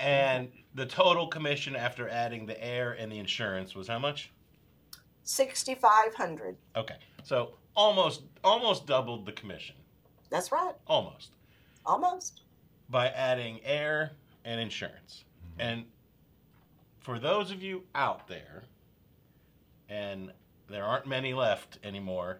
[0.00, 4.30] and the total commission after adding the air and the insurance was how much?
[5.24, 9.74] 6500 Okay, so almost almost doubled the commission,
[10.30, 10.74] That's right.
[10.86, 11.30] almost.
[11.86, 12.42] Almost.
[12.88, 14.12] by adding air
[14.44, 15.24] and insurance.
[15.52, 15.60] Mm-hmm.
[15.60, 15.84] And
[17.00, 18.62] for those of you out there,
[19.88, 20.32] and
[20.68, 22.38] there aren't many left anymore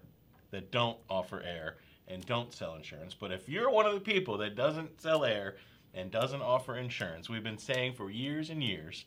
[0.50, 1.76] that don't offer air
[2.08, 5.56] and don't sell insurance, but if you're one of the people that doesn't sell air
[5.94, 9.04] and doesn't offer insurance, we've been saying for years and years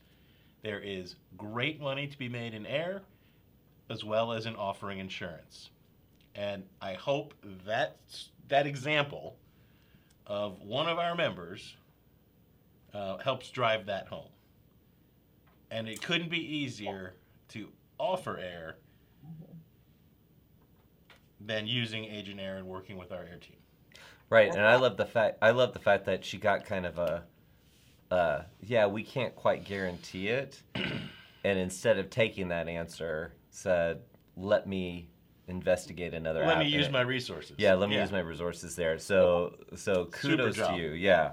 [0.64, 3.02] there is great money to be made in air
[3.90, 5.70] as well as in offering insurance.
[6.36, 7.34] And I hope
[7.66, 7.98] that
[8.50, 9.36] that example
[10.26, 11.76] of one of our members
[12.94, 14.30] uh, helps drive that home.
[15.72, 17.14] And it couldn't be easier
[17.50, 18.76] to offer air
[21.39, 23.58] than using Agent Air and working with our air team.
[24.30, 26.97] Right, and I love the fact I love the fact that she got kind of
[26.97, 27.23] a,
[28.12, 34.02] uh, yeah, we can't quite guarantee it, and instead of taking that answer, said,
[34.36, 35.08] "Let me
[35.47, 37.56] investigate another." Let app." me use it- my resources.
[37.58, 39.00] Yeah, let me use my resources there.
[39.00, 40.78] So, so kudos to job.
[40.78, 40.89] you.
[40.89, 41.32] Yeah,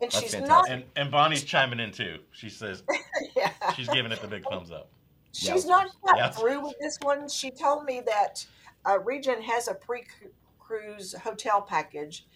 [0.00, 0.72] And That's she's fantastic.
[0.72, 2.18] And and Bonnie's chiming in too.
[2.32, 2.82] She says.
[3.36, 3.50] Yeah.
[3.74, 4.88] she's giving it the big thumbs up.
[5.32, 6.30] She's not quite Yeah.
[6.30, 7.28] through with this one.
[7.28, 8.44] She told me that
[8.88, 12.26] uh, Regent has a pre-cruise hotel package,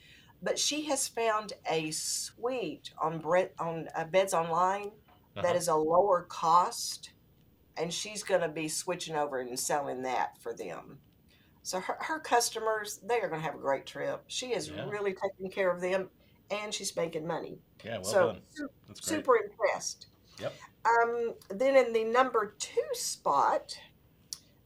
[0.42, 3.22] but she has found a suite on
[3.59, 4.90] on uh, Beds Online
[5.37, 5.42] Uh-huh.
[5.42, 7.11] that is a lower cost,
[7.76, 10.98] and she's going to be switching over and selling that for them.
[11.62, 14.22] So her, her customers, they are going to have a great trip.
[14.28, 14.88] She is Yeah.
[14.88, 16.11] really taking care of them,
[16.50, 17.59] and she's making money.
[17.85, 18.42] Yeah, well so done.
[18.87, 19.16] That's great.
[19.16, 20.06] super impressed.
[20.38, 20.54] Yep.
[20.85, 23.76] Um, then in the number two spot,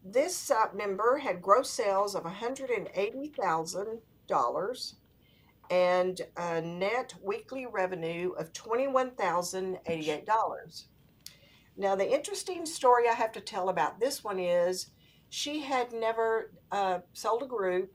[0.04, 4.94] this uh, member had gross sales of $180,000
[5.70, 10.84] and a net weekly revenue of $21,088.
[11.76, 14.90] Now, the interesting story I have to tell about this one is
[15.28, 17.92] she had never uh, sold a group,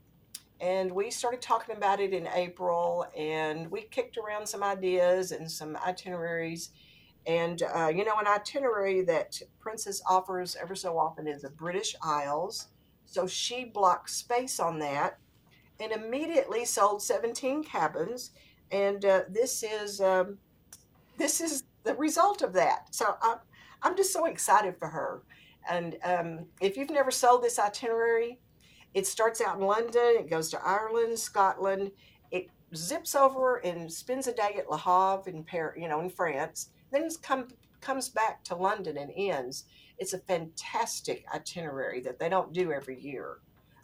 [0.60, 5.50] and we started talking about it in April, and we kicked around some ideas and
[5.50, 6.70] some itineraries.
[7.26, 11.96] And, uh, you know, an itinerary that Princess offers ever so often is the British
[12.02, 12.68] Isles.
[13.04, 15.18] So she blocked space on that
[15.80, 18.30] and immediately sold 17 cabins.
[18.70, 20.38] And uh, this is um,
[21.18, 22.94] this is the result of that.
[22.94, 23.38] So I'm,
[23.82, 25.22] I'm just so excited for her.
[25.68, 28.38] And um, if you've never sold this itinerary,
[28.94, 31.90] it starts out in London, it goes to Ireland, Scotland,
[32.30, 36.08] it zips over and spends a day at Le Havre in Paris, you know, in
[36.08, 37.48] France, then it's come
[37.80, 39.64] comes back to London and ends.
[39.98, 43.38] It's a fantastic itinerary that they don't do every year.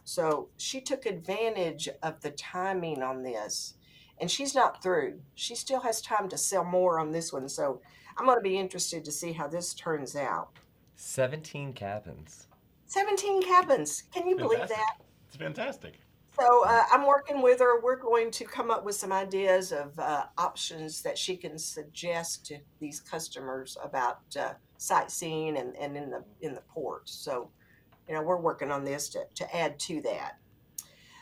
[0.04, 3.74] So she took advantage of the timing on this.
[4.20, 5.20] And she's not through.
[5.34, 7.48] She still has time to sell more on this one.
[7.48, 7.80] So
[8.16, 10.50] I'm going to be interested to see how this turns out.
[10.96, 12.46] seventeen cabins.
[12.86, 14.02] 17 cabins.
[14.12, 14.76] Can you believe Fantastic.
[14.76, 14.96] that?
[15.28, 15.94] It's fantastic.
[16.38, 17.80] So uh, I'm working with her.
[17.80, 22.46] We're going to come up with some ideas of uh, options that she can suggest
[22.46, 27.08] to these customers about uh, sightseeing and, and in the in the port.
[27.08, 27.50] So,
[28.08, 30.38] you know, we're working on this to, to add to that.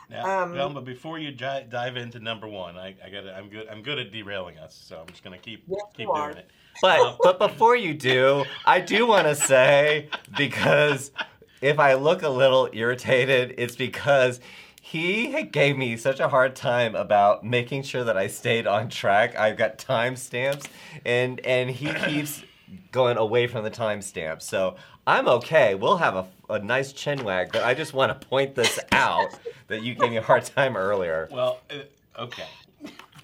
[0.08, 3.68] Now, Um, Velma, before you di- dive into number one, I, I got I'm good.
[3.68, 6.30] I'm good at derailing us, so I'm just gonna keep Yes, keep doing are.
[6.30, 6.48] it.
[6.82, 11.10] But but before you do, I do want to say because
[11.60, 14.40] if I look a little irritated, it's because
[14.80, 19.36] he gave me such a hard time about making sure that I stayed on track.
[19.36, 20.66] I've got timestamps,
[21.04, 22.42] and and he keeps
[22.90, 24.42] going away from the timestamps.
[24.42, 25.74] So I'm okay.
[25.74, 29.38] We'll have a, a nice chin wag, but I just want to point this out
[29.68, 31.28] that you gave me a hard time earlier.
[31.30, 32.46] Well, uh, okay.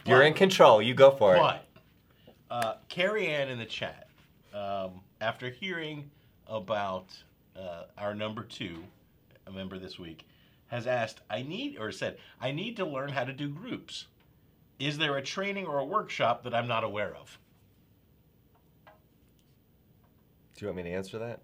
[0.05, 0.81] You're in control.
[0.83, 1.38] You go for it.
[1.38, 1.66] But
[2.51, 4.09] uh, Carrie Ann in the chat,
[4.55, 6.11] um, after hearing
[6.47, 7.07] about
[7.59, 8.85] uh, our number two,
[9.47, 10.27] a member this week,
[10.68, 14.07] has asked, I need, or said, I need to learn how to do groups.
[14.79, 17.38] Is there a training or a workshop that I'm not aware of?
[20.57, 21.40] Do you want me to answer that?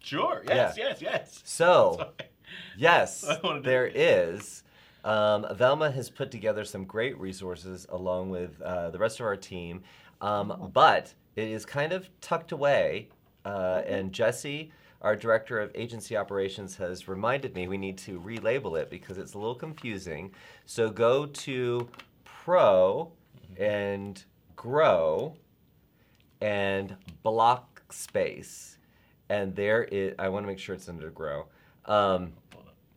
[0.00, 0.42] Sure.
[0.46, 1.40] Yes, yes, yes.
[1.44, 1.96] So.
[1.98, 2.30] Sorry.
[2.76, 3.26] Yes,
[3.62, 4.62] there is.
[5.04, 9.36] Um, Velma has put together some great resources along with uh, the rest of our
[9.36, 9.82] team,
[10.20, 13.08] um, but it is kind of tucked away.
[13.44, 18.80] Uh, and Jesse, our director of agency operations, has reminded me we need to relabel
[18.80, 20.32] it because it's a little confusing.
[20.66, 21.88] So go to
[22.24, 23.12] Pro
[23.56, 24.22] and
[24.56, 25.36] Grow
[26.40, 28.78] and Block Space,
[29.28, 30.14] and there is.
[30.18, 31.46] I want to make sure it's under Grow.
[31.84, 32.32] Um,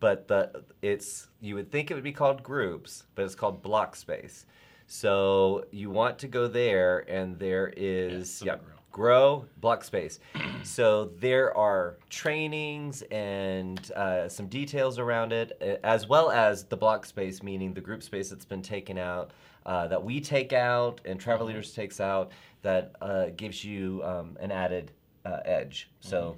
[0.02, 3.96] but the it's you would think it would be called groups, but it's called block
[3.96, 4.46] space.
[4.88, 8.76] So you want to go there, and there is yeah, grow.
[8.92, 10.20] Grow block space.
[10.64, 16.78] so there are trainings and uh, some details around it, uh, as well as the
[16.78, 19.32] block space, meaning the group space that's been taken out,
[19.66, 22.32] uh, that we take out and Travel Leaders takes out,
[22.62, 24.92] that uh, gives you um, an added
[25.26, 25.90] uh, edge.
[26.00, 26.38] So.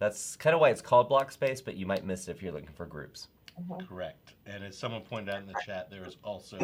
[0.00, 2.52] That's kind of why it's called block space, but you might miss it if you're
[2.52, 3.28] looking for groups.
[3.86, 4.32] Correct.
[4.46, 6.56] And as someone pointed out in the chat, there is also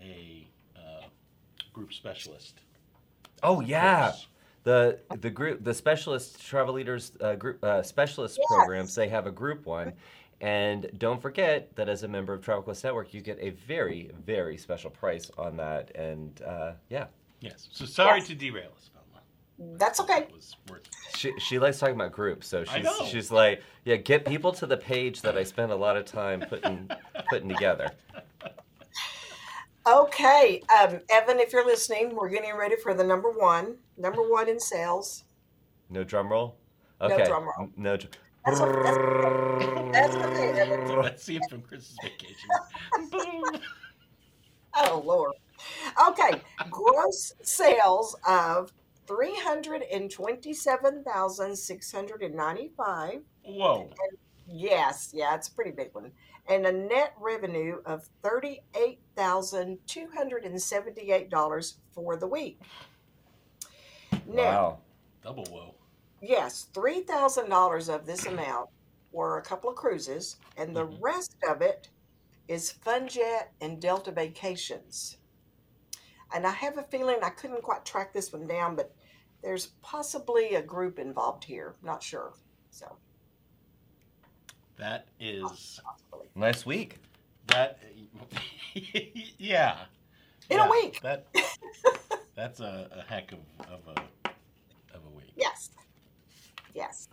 [0.00, 1.06] a uh,
[1.72, 2.60] group specialist.
[3.42, 4.26] Oh yeah, course.
[4.64, 8.46] The the group the specialist travel leaders uh, group uh, specialist Yes.
[8.48, 9.92] programs they have a group one,
[10.40, 14.10] and don't forget that as a member of Travel Quest Network you get a very
[14.26, 15.94] very special price on that.
[15.94, 17.06] And uh, yeah,
[17.40, 17.68] Yes.
[17.72, 18.28] So sorry Yes.
[18.28, 19.78] to derail us, Velma.
[19.78, 20.20] That's okay.
[20.22, 20.82] It was worth
[21.14, 24.78] She, she likes talking about groups, so she's she's like, yeah, get people to the
[24.78, 26.90] page that I spent a lot of time putting
[27.28, 27.90] putting together.
[29.86, 34.48] Okay, um, Evan, if you're listening, we're getting ready for the number one, number one
[34.48, 35.24] in sales.
[35.90, 36.56] No drum roll.
[37.00, 37.24] No Okay.
[37.26, 37.68] drum roll.
[37.76, 37.96] No.
[37.96, 38.10] Dr-
[38.44, 41.02] That's okay, That's okay, Evan.
[41.02, 42.48] That scene from Christmas Vacation.
[44.76, 45.34] Oh Lord.
[46.08, 48.72] Okay, gross sales of
[49.06, 53.20] three hundred and twenty-seven thousand six hundred and ninety-five.
[53.44, 53.90] Whoa.
[54.48, 56.10] Yes, yeah, it's a pretty big one.
[56.48, 62.60] And a net revenue of thirty-eight thousand two hundred and seventy-eight dollars for the week.
[64.26, 64.78] Now, wow.
[65.22, 65.74] Double whoa.
[66.20, 68.68] yes, three thousand dollars of this amount
[69.12, 70.98] were a couple of cruises, and the Mhm.
[71.00, 71.88] rest of it
[72.48, 75.18] is FunJet and Delta Vacations.
[76.34, 78.94] And I have a feeling I couldn't quite track this one down, but
[79.42, 81.74] there's possibly a group involved here.
[81.82, 82.32] Not sure.
[82.70, 82.98] So
[84.76, 86.28] That is possibly.
[86.34, 86.98] Nice week.
[87.46, 87.78] that.
[89.38, 89.84] yeah.
[90.50, 91.00] In a week.
[91.02, 91.26] That.
[92.34, 93.38] That's a, a heck of,
[93.70, 94.13] of a of a week.
[95.36, 95.70] Yes.
[96.74, 97.08] Yes.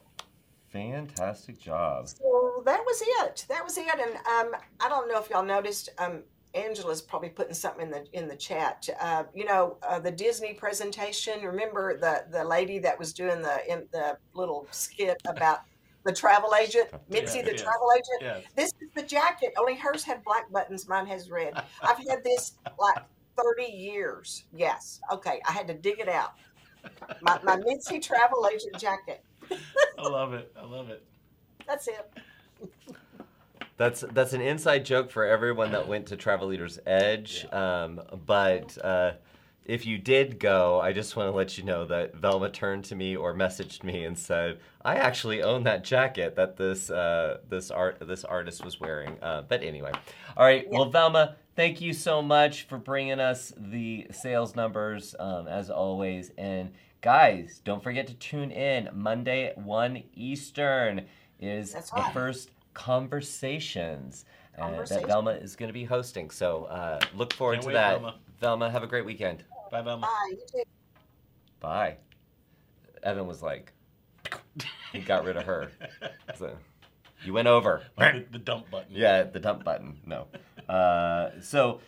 [0.69, 2.07] Fantastic job.
[2.07, 3.45] So that was it.
[3.49, 3.85] That was it.
[3.93, 5.89] And um, I don't know if y'all noticed.
[5.97, 8.87] Um, Angela's probably putting something in the in the chat.
[8.99, 11.41] Uh, you know, uh, the Disney presentation.
[11.43, 15.59] Remember the the lady that was doing the in, the little skit about
[16.03, 17.57] the travel agent, Mitzi, Yeah, the yeah.
[17.63, 18.21] travel agent.
[18.21, 18.43] Yes.
[18.55, 19.53] This is the jacket.
[19.57, 20.87] Only hers had black buttons.
[20.89, 21.53] Mine has red.
[21.81, 22.97] I've had this like
[23.37, 24.43] thirty years.
[24.53, 24.99] Yes.
[25.11, 25.41] Okay.
[25.47, 26.33] I had to dig it out.
[27.21, 29.23] My my Mitzi travel agent jacket.
[29.97, 30.51] I love it.
[30.57, 31.03] I love it.
[31.67, 32.11] That's it.
[33.77, 37.45] That's that's an inside joke for everyone that went to Travel Leaders Edge.
[37.51, 39.13] Um, but uh,
[39.65, 42.95] if you did go, I just want to let you know that Velma turned to
[42.95, 47.71] me or messaged me and said, "I actually own that jacket that this uh, this
[47.71, 49.91] art this artist was wearing." Uh, but anyway,
[50.37, 50.67] all right.
[50.69, 56.31] Well, Velma, thank you so much for bringing us the sales numbers um, as always.
[56.37, 56.71] And
[57.01, 61.05] guys, don't forget to tune in Monday at one Eastern
[61.39, 62.13] is That's the right.
[62.13, 64.25] first conversations,
[64.59, 66.29] uh, that Velma is going to be hosting.
[66.29, 67.91] So uh, look forward Can't to wait, that.
[67.93, 68.15] Velma.
[68.39, 69.43] Velma, have a great weekend.
[69.71, 70.07] Bye, Velma.
[70.07, 70.63] Bye.
[71.59, 71.97] Bye.
[73.03, 73.73] Evan was like,
[74.91, 75.71] he got rid of her.
[76.37, 76.55] So,
[77.23, 77.83] you went over.
[77.97, 78.95] Like the, the dump button.
[78.95, 79.99] Yeah, the dump button.
[80.05, 80.27] No.
[80.71, 81.81] Uh, so,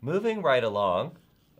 [0.00, 1.12] moving right along,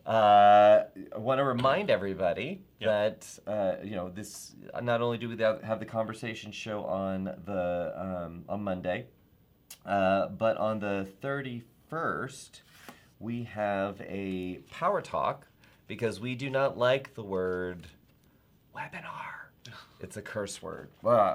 [0.05, 0.83] uh,
[1.15, 2.89] I want to remind everybody Yep.
[2.89, 4.55] that uh, you know this.
[4.81, 9.05] Not only do we have the conversation show on the um, on Monday,
[9.85, 12.61] uh, but on the thirty first,
[13.19, 15.47] we have a power talk
[15.87, 17.87] because we do not like the word
[18.75, 19.47] webinar.
[20.01, 20.89] It's a curse word.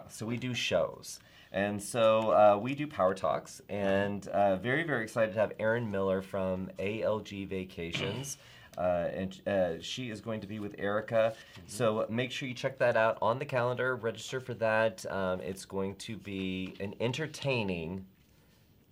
[0.08, 1.20] So we do shows.
[1.54, 5.88] And so uh, we do power talks, and uh, very, very excited to have Erin
[5.88, 8.38] Miller from ALG Vacations.
[8.76, 11.32] Uh, and uh, she is going to be with Erica.
[11.68, 15.06] So make sure you check that out on the calendar, register for that.
[15.08, 18.04] Um, it's going to be an entertaining,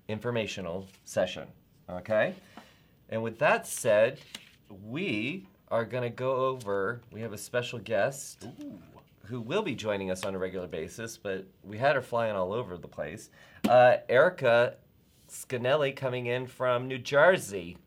[0.07, 1.49] informational session.
[1.91, 2.37] Okay?
[3.09, 4.21] And with that said,
[4.87, 8.79] we are going to go over, we have a special guest Ooh.
[9.27, 12.53] Who will be joining us on a regular basis, but we had her flying all
[12.53, 13.31] over the place.
[13.69, 14.75] Uh, Erica
[15.29, 17.79] Scanelli coming in from New Jersey.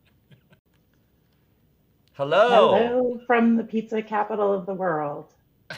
[2.14, 2.76] Hello.
[2.76, 5.34] Hello from the pizza capital of the world.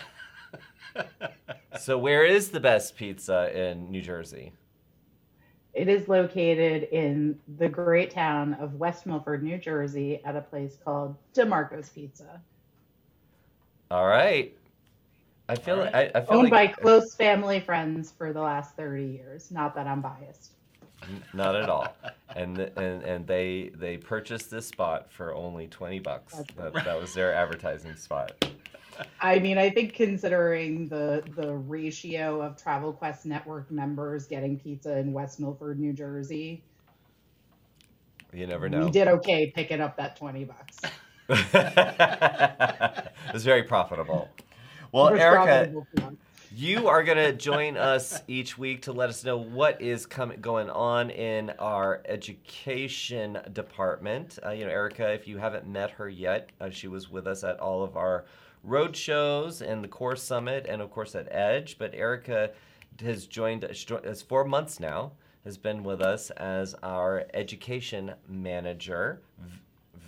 [1.79, 4.53] So, where is the best pizza in New Jersey?
[5.75, 10.77] It is located in the great town of West Milford, New Jersey, at a place
[10.85, 12.41] called DeMarco's Pizza,
[13.93, 14.58] All right.
[15.49, 15.95] I feel All like.
[15.95, 19.51] I, I feel owned like by close family friends for the last 30 years.
[19.51, 20.53] Not that I'm biased.
[21.33, 21.95] Not at all.
[22.35, 26.35] And and and they they purchased this spot for only twenty bucks.
[26.35, 28.45] That's That, that was their advertising spot.
[29.21, 34.99] I mean, I think considering the the ratio of Travel Quest Network members getting pizza
[34.99, 36.63] in West Milford, New Jersey,
[38.33, 38.85] You never know.
[38.85, 40.79] we did okay picking up that 20 bucks.
[41.29, 44.29] it was very profitable.
[44.93, 46.19] Well, Erica, profitable for them.
[46.55, 50.41] you are going to join us each week to let us know what is coming
[50.41, 54.39] going on in our education department.
[54.45, 57.45] Uh, you know, Erica, if you haven't met her yet, uh, she was with us
[57.45, 58.25] at all of our
[58.65, 61.77] road shows and the Core Summit, and of course at Edge.
[61.79, 62.51] But Erica
[63.03, 65.13] has joined us four months now.
[65.45, 69.23] Has been with us as our education manager.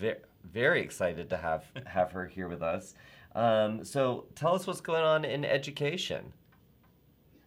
[0.00, 0.14] V-
[0.52, 2.94] very excited to have have her here with us.
[3.34, 6.32] Um, so tell us what's going on in education.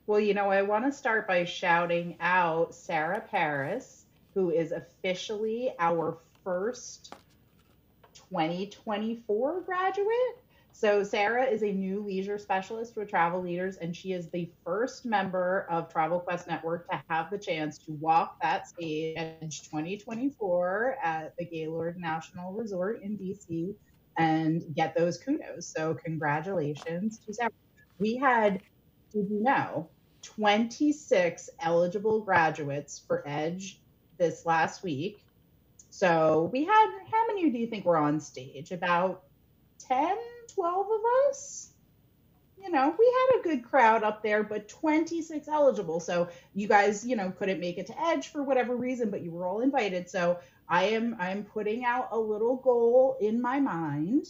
[0.06, 5.74] Well, you know, I want to start by shouting out Sarah Paris, who is officially
[5.80, 7.16] our first
[8.14, 10.38] 2024 graduate.
[10.76, 15.06] So, Sarah is a new leisure specialist with Travel Leaders, and she is the first
[15.06, 21.38] member of Travel Quest Network to have the chance to walk that stage 2024 at
[21.38, 23.76] the Gaylord National Resort in DC
[24.18, 25.68] and get those kudos.
[25.68, 27.52] So, congratulations to Sarah.
[28.00, 28.62] We had,
[29.12, 29.90] did you know,
[30.22, 33.82] 26 eligible graduates for Edge
[34.18, 35.26] this last week.
[35.90, 38.72] So, we had, how many do you think were on stage?
[38.72, 39.24] About
[39.88, 40.16] 10,
[40.54, 41.70] 12 of us?
[42.64, 46.00] You know, we had a good crowd up there, but 26 eligible.
[46.00, 49.32] So you guys, you know, couldn't make it to Edge for whatever reason, but you
[49.32, 50.10] were all invited.
[50.10, 50.40] So
[50.70, 54.30] I am I'm putting out a little goal in my mind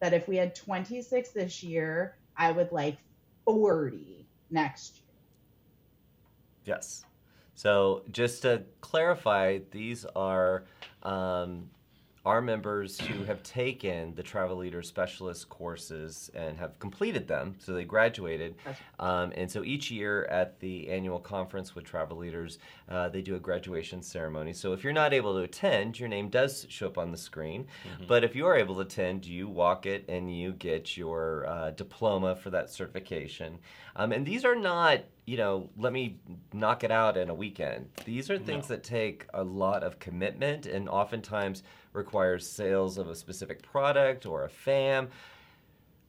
[0.00, 2.98] that if we had 26 this year, I would like
[3.44, 5.02] 40 next year.
[6.64, 7.04] Yes.
[7.54, 10.64] So just to clarify, these are
[11.02, 11.70] um,
[12.24, 17.72] our members who have taken the travel leader specialist courses and have completed them, so
[17.72, 18.54] they graduated.
[19.00, 22.58] Um, and so each year at the annual conference with travel leaders,
[22.88, 24.52] uh, they do a graduation ceremony.
[24.52, 27.66] So if you're not able to attend, your name does show up on the screen.
[27.84, 28.04] Mm-hmm.
[28.06, 31.70] But if you are able to attend, you walk it and you get your uh,
[31.72, 33.58] diploma for that certification.
[33.96, 36.18] Um, and these are not you know, let me
[36.52, 37.88] knock it out in a weekend.
[38.04, 38.74] These are things no.
[38.74, 41.62] that take a lot of commitment and oftentimes
[41.92, 45.08] requires sales of a specific product or a FAM.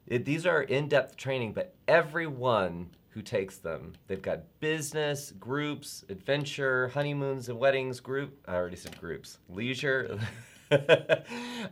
[0.07, 6.89] It, these are in-depth training, but everyone who takes them, they've got business, groups, adventure,
[6.89, 8.37] honeymoons and weddings, group.
[8.47, 10.19] I already said groups, leisure.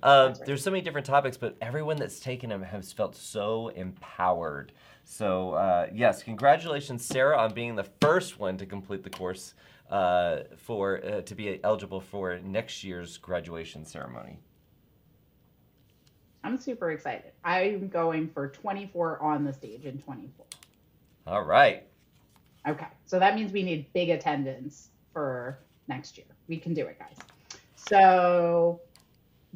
[0.04, 4.72] um, there's so many different topics, but everyone that's taken them has felt so empowered
[5.04, 9.54] so, uh, yes, congratulations, Sarah, on being the first one to complete the course
[9.92, 14.40] uh, for uh, to be eligible for next year's graduation ceremony.
[16.44, 17.34] I'm super excited.
[17.44, 20.46] I'm going for 24 on the stage in 24.
[21.28, 21.84] All right.
[22.68, 26.28] Okay, so that means we need big attendance for next year.
[26.48, 27.18] We can do it, guys.
[27.76, 28.80] So,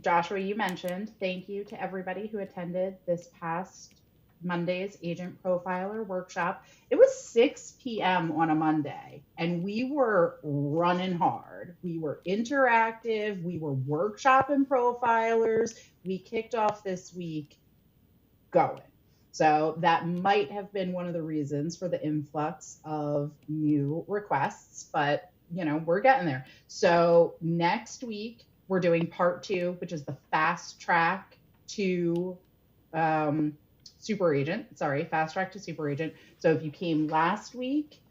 [0.02, 3.94] Joshua, you mentioned thank you to everybody who attended this past
[4.44, 6.66] Monday's Agent Profiler workshop.
[6.90, 8.32] It was 6 p.m.
[8.32, 11.76] on a Monday, and we were running hard.
[11.84, 15.80] We were interactive, we were workshopping profilers.
[16.04, 17.58] We kicked off this week
[18.52, 18.82] going.
[19.32, 24.86] So that might have been one of the reasons for the influx of new requests,
[24.94, 26.46] but you know, we're getting there.
[26.68, 32.38] So next week, we're doing part two, which is the fast track to
[32.94, 33.58] um,
[34.06, 34.78] super agent.
[34.78, 36.14] Sorry, fast track to super agent.
[36.38, 38.02] So if you came last week,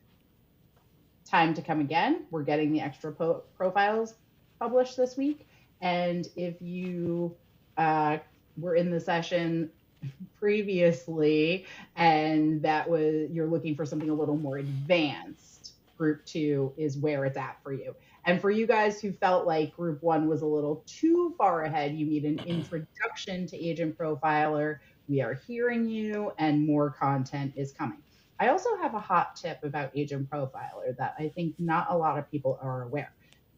[1.24, 2.26] time to come again.
[2.30, 4.14] We're getting the extra po- profiles
[4.58, 5.46] published this week.
[5.80, 7.36] And if you
[7.76, 8.18] uh,
[8.56, 9.70] were in the session
[10.38, 11.66] previously
[11.96, 17.24] and that was you're looking for something a little more advanced, group two is where
[17.24, 17.94] it's at for you.
[18.26, 21.94] And for you guys who felt like group one was a little too far ahead,
[21.94, 24.78] you need an introduction to Agent Profiler
[25.08, 27.98] we are hearing you, and more content is coming.
[28.40, 32.18] I also have a hot tip about Agent Profiler that I think not a lot
[32.18, 33.12] of people are aware.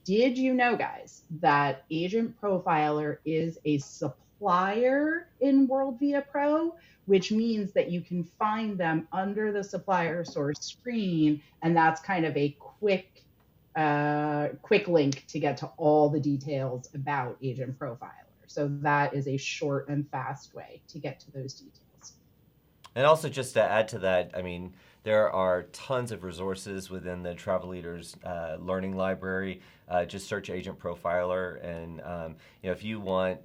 [0.05, 6.76] Did you know, guys, that Agent Profiler is a supplier in WorldVia Pro,
[7.07, 12.26] which means that you can find them under the supplier source screen, and that's kind
[12.26, 13.24] of a quick,
[13.74, 18.26] uh, quick link to get to all the details about Agent Profiler.
[18.57, 22.14] So that is a short and fast way to get to those details.
[22.94, 27.22] And also, just to add to that, I mean, there are tons of resources within
[27.22, 29.61] the Travel Leaders uh, Learning Library.
[29.90, 33.40] Uh, just search Agent Profiler, and um, you know if you want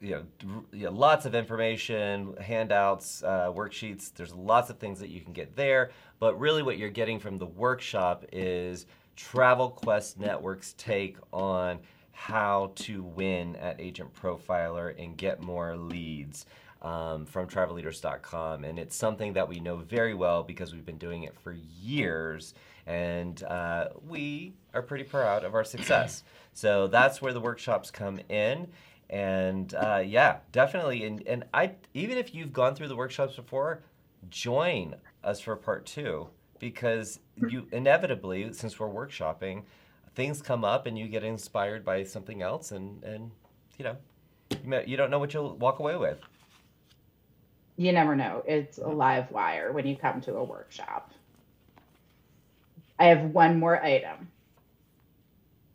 [0.00, 4.14] you know, you know, lots of information, handouts, uh, worksheets.
[4.14, 5.90] There's lots of things that you can get there.
[6.20, 8.86] But really, what you're getting from the workshop is
[9.16, 11.80] Travel Quest Network's take on
[12.16, 16.46] how to win at Agent Profiler and get more leads
[16.80, 18.64] um, from travelleaders.com.
[18.64, 22.54] And it's something that we know very well because we've been doing it for years
[22.86, 26.24] and uh, we are pretty proud of our success.
[26.54, 28.68] so that's where the workshops come in.
[29.10, 31.04] And uh, yeah, definitely.
[31.04, 33.82] And, and I, even if you've gone through the workshops before,
[34.30, 39.64] join us for part two because you inevitably, since we're workshopping,
[40.16, 43.32] things come up and you get inspired by something else and and
[43.78, 43.96] you know
[44.62, 46.20] You, may, you don't know what you'll walk away with.
[47.78, 48.44] You never know.
[48.46, 51.12] It's a live wire when you come to a workshop.
[52.98, 54.30] I have one more item.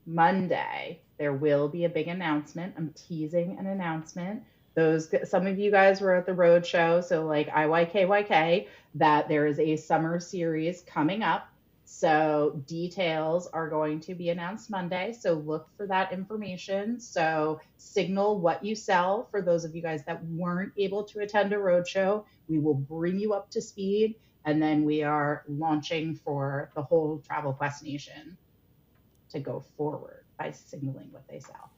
[0.06, 2.76] Monday, there will be a big announcement.
[2.78, 4.44] I'm teasing an announcement.
[4.76, 9.48] Those some of you guys were at the road show, so like IYKYK, that there
[9.48, 11.51] is a summer series coming up.
[11.94, 15.12] So details are going to be announced Monday.
[15.12, 17.02] So look for that information.
[17.02, 21.52] So signal what you sell for those of you guys that weren't able to attend
[21.52, 22.24] a roadshow.
[22.48, 24.16] We will bring you up to speed,
[24.46, 28.38] and then we are launching for the whole Travel Quest Nation
[29.30, 31.72] to go forward by signaling what they sell.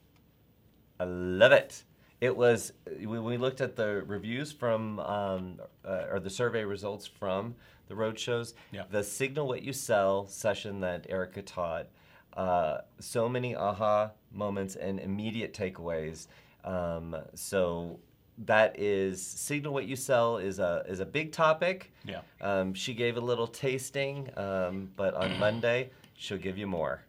[0.99, 1.83] I love it.
[2.21, 7.07] It was when we looked at the reviews from um, uh, or the survey results
[7.07, 7.55] from
[7.87, 8.53] the road shows.
[8.71, 8.83] Yeah.
[8.89, 11.87] The signal what you sell session that Erica taught.
[12.35, 16.27] Uh, so many aha moments and immediate takeaways.
[16.63, 17.99] Um, so
[18.45, 21.91] that is signal what you sell is a is a big topic.
[22.05, 22.21] Yeah.
[22.41, 27.03] Um, she gave a little tasting, um, but on Monday she'll give you more.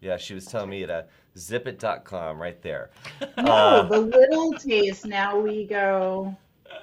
[0.00, 1.06] Yeah, she was telling me to
[1.36, 2.90] zipit.com right there.
[3.38, 5.06] No, Uh, the little taste.
[5.06, 6.36] Now we go.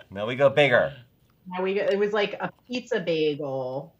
[0.09, 0.93] now we go bigger.
[1.47, 1.82] Now we go.
[1.84, 3.93] It was like a pizza bagel,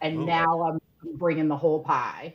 [0.00, 0.26] and Ooh.
[0.26, 0.80] now I'm
[1.14, 2.34] bringing the whole pie.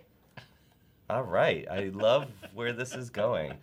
[1.09, 1.66] All right.
[1.70, 3.53] I love where this is going.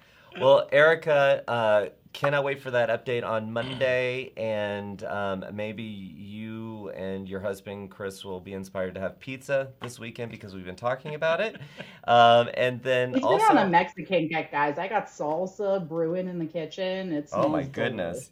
[0.40, 4.32] Well, Erica, uh, cannot wait for that update on Monday.
[4.36, 9.98] And um, maybe you and your husband, Chris, will be inspired to have pizza this
[9.98, 11.56] weekend because we've been talking about it.
[12.04, 13.44] Um, and then He's also.
[13.50, 14.78] on a Mexican kick, guys.
[14.78, 17.12] I got salsa brewing in the kitchen.
[17.12, 18.30] It's Oh, my goodness.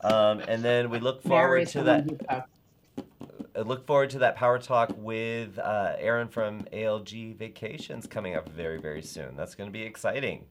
[0.00, 2.48] Um, and then we look forward to that.
[3.56, 8.48] I look forward to that power talk with uh, Erin from ALG Vacations coming up
[8.48, 9.36] very, very soon.
[9.36, 10.44] That's going to be exciting.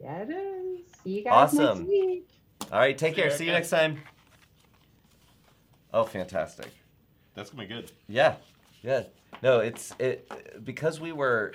[0.00, 0.80] Yeah, it is.
[1.04, 1.78] See you guys Awesome.
[1.78, 2.28] next week.
[2.72, 3.36] All right, take See you, care.
[3.38, 3.98] See you next time.
[5.92, 6.68] Oh, fantastic.
[7.34, 7.90] That's gonna be good.
[8.08, 8.36] Yeah,
[8.82, 9.04] yeah.
[9.42, 10.30] No, it's it
[10.64, 11.52] because we were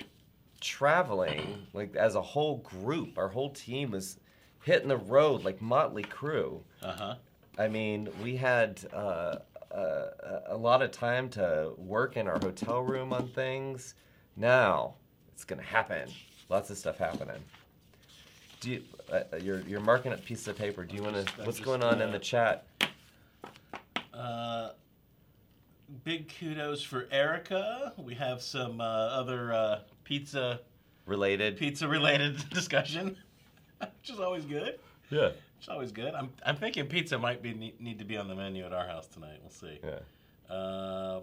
[0.60, 3.18] traveling like as a whole group.
[3.18, 4.18] Our whole team was
[4.64, 6.60] hitting the road like Motley Crue.
[6.82, 7.14] Uh huh.
[7.58, 9.36] I mean, we had uh,
[9.72, 13.94] uh, a lot of time to work in our hotel room on things.
[14.36, 14.94] Now
[15.32, 16.08] it's gonna happen.
[16.48, 17.42] Lots of stuff happening.
[18.60, 20.84] Do you, uh, you're you're marking up pieces of paper?
[20.84, 21.32] Do you want to?
[21.44, 22.66] What's just, going on in uh, the chat?
[24.12, 24.70] Uh,
[26.04, 27.92] big kudos for Erica.
[27.96, 30.60] We have some uh, other uh, pizza
[31.06, 31.56] Related?
[31.56, 33.16] pizza related discussion,
[33.80, 34.78] which is always good.
[35.10, 35.30] Yeah.
[35.58, 36.14] It's always good.
[36.14, 39.08] I'm, I'm thinking pizza might be need, to be on the menu at our house
[39.08, 39.38] tonight.
[39.42, 39.80] We'll see.
[39.82, 39.98] Yeah.
[40.48, 41.22] Um,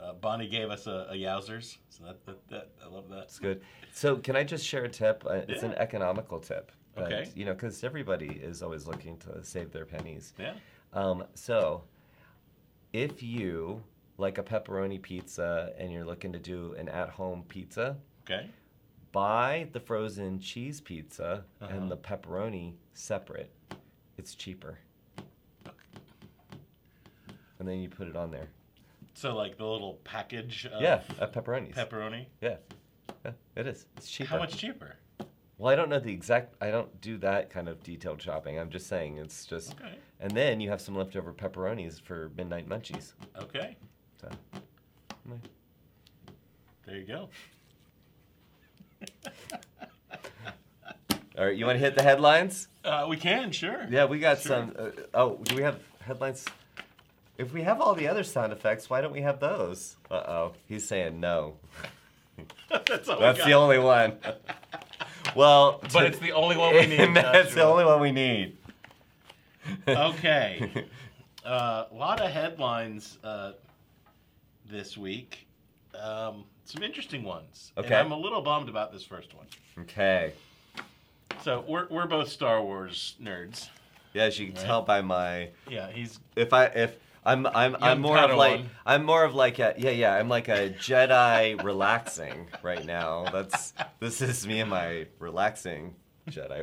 [0.00, 3.20] uh, Bonnie gave us a, a Yowzers, so that, that, that I love that.
[3.20, 3.62] That's good.
[3.92, 5.24] So, can I just share a tip?
[5.26, 6.70] Uh, it's an economical tip.
[6.94, 7.28] But, Okay.
[7.34, 10.34] You know, because everybody is always looking to save their pennies.
[10.38, 10.54] Yeah.
[10.92, 11.82] Um, so,
[12.92, 13.82] if you
[14.18, 18.48] like a pepperoni pizza and you're looking to do an at-home pizza, Okay.
[19.18, 21.74] Buy the frozen cheese pizza Uh-huh.
[21.74, 23.50] and the pepperoni separate.
[24.16, 24.78] It's cheaper.
[27.58, 28.48] And then you put it on there.
[29.14, 31.74] So like the little package of yeah, pepperonis.
[31.74, 32.26] pepperoni.
[32.40, 32.58] yeah.
[33.24, 33.86] yeah, it is.
[33.96, 34.30] It's cheaper.
[34.30, 34.94] How much cheaper?
[35.56, 36.54] Well, I don't know the exact.
[36.60, 38.56] I don't do that kind of detailed shopping.
[38.60, 39.72] I'm just saying it's just.
[39.72, 39.98] Okay.
[40.20, 43.14] And then you have some leftover pepperonis for midnight munchies.
[43.36, 43.76] Okay.
[44.20, 44.28] So.
[46.86, 47.28] There you go.
[51.38, 52.68] All right, you want to hit the headlines?
[52.84, 53.86] Uh, we can, sure.
[53.90, 54.56] Yeah, we got Sure.
[54.56, 54.74] some.
[54.78, 56.44] Uh, oh, do we have headlines?
[57.36, 59.96] If we have all the other sound effects, why don't we have those?
[60.10, 61.54] Uh oh, he's saying no.
[62.70, 64.16] That's That's the only one.
[65.36, 67.14] well, But it's the only one we need.
[67.14, 68.56] that's the only one we need.
[69.86, 70.86] Okay.
[71.44, 73.52] Uh, a lot of headlines uh,
[74.68, 75.46] this week.
[75.98, 77.72] Um, some interesting ones.
[77.76, 77.96] And Okay.
[77.96, 79.46] I'm a little bummed about this first one.
[79.80, 80.32] okay.
[81.42, 83.68] So we're, we're both Star Wars nerds.
[84.12, 84.64] Yeah, as you can Right.
[84.64, 89.04] tell by my Yeah, he's if I if I'm I'm I'm more of like I'm
[89.04, 93.24] more of like a yeah yeah I'm like a Jedi relaxing right now.
[93.30, 95.94] That's this is me and my relaxing
[96.30, 96.60] Jedi.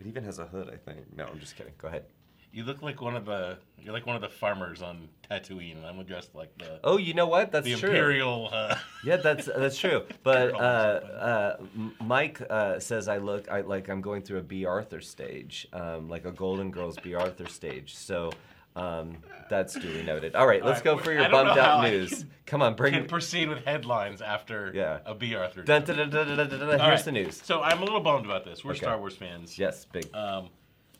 [0.00, 1.16] It even has a hood, I think.
[1.16, 1.72] No, I'm just kidding.
[1.78, 2.04] Go ahead.
[2.52, 5.86] You look like one of the you're like one of the farmers on Tatooine, and
[5.86, 7.52] I'm dressed like the Oh, you know what?
[7.52, 7.88] That's the true.
[7.90, 8.48] imperial.
[8.52, 10.04] Uh, Yeah, that's that's true.
[10.22, 11.56] But uh, uh,
[12.00, 16.08] Mike uh, says I look I like I'm going through a Bea Arthur stage, um,
[16.08, 17.94] like a Golden Girls Bea Arthur stage.
[17.96, 18.30] So
[18.76, 19.16] Um,
[19.50, 20.34] that's duly noted.
[20.36, 22.24] All right, let's right, go for your bummed out news.
[22.46, 22.92] Come on, bring.
[22.94, 24.98] Can proceed with headlines after Yeah.
[25.04, 25.62] a Bea Arthur.
[25.62, 26.30] Dun, dun, dun.
[26.30, 27.04] All Here's right.
[27.04, 27.40] the news.
[27.44, 28.64] So I'm a little bummed about this.
[28.64, 28.80] We're Okay.
[28.80, 29.58] Star Wars fans.
[29.58, 30.06] Yes, big.
[30.14, 30.50] Um,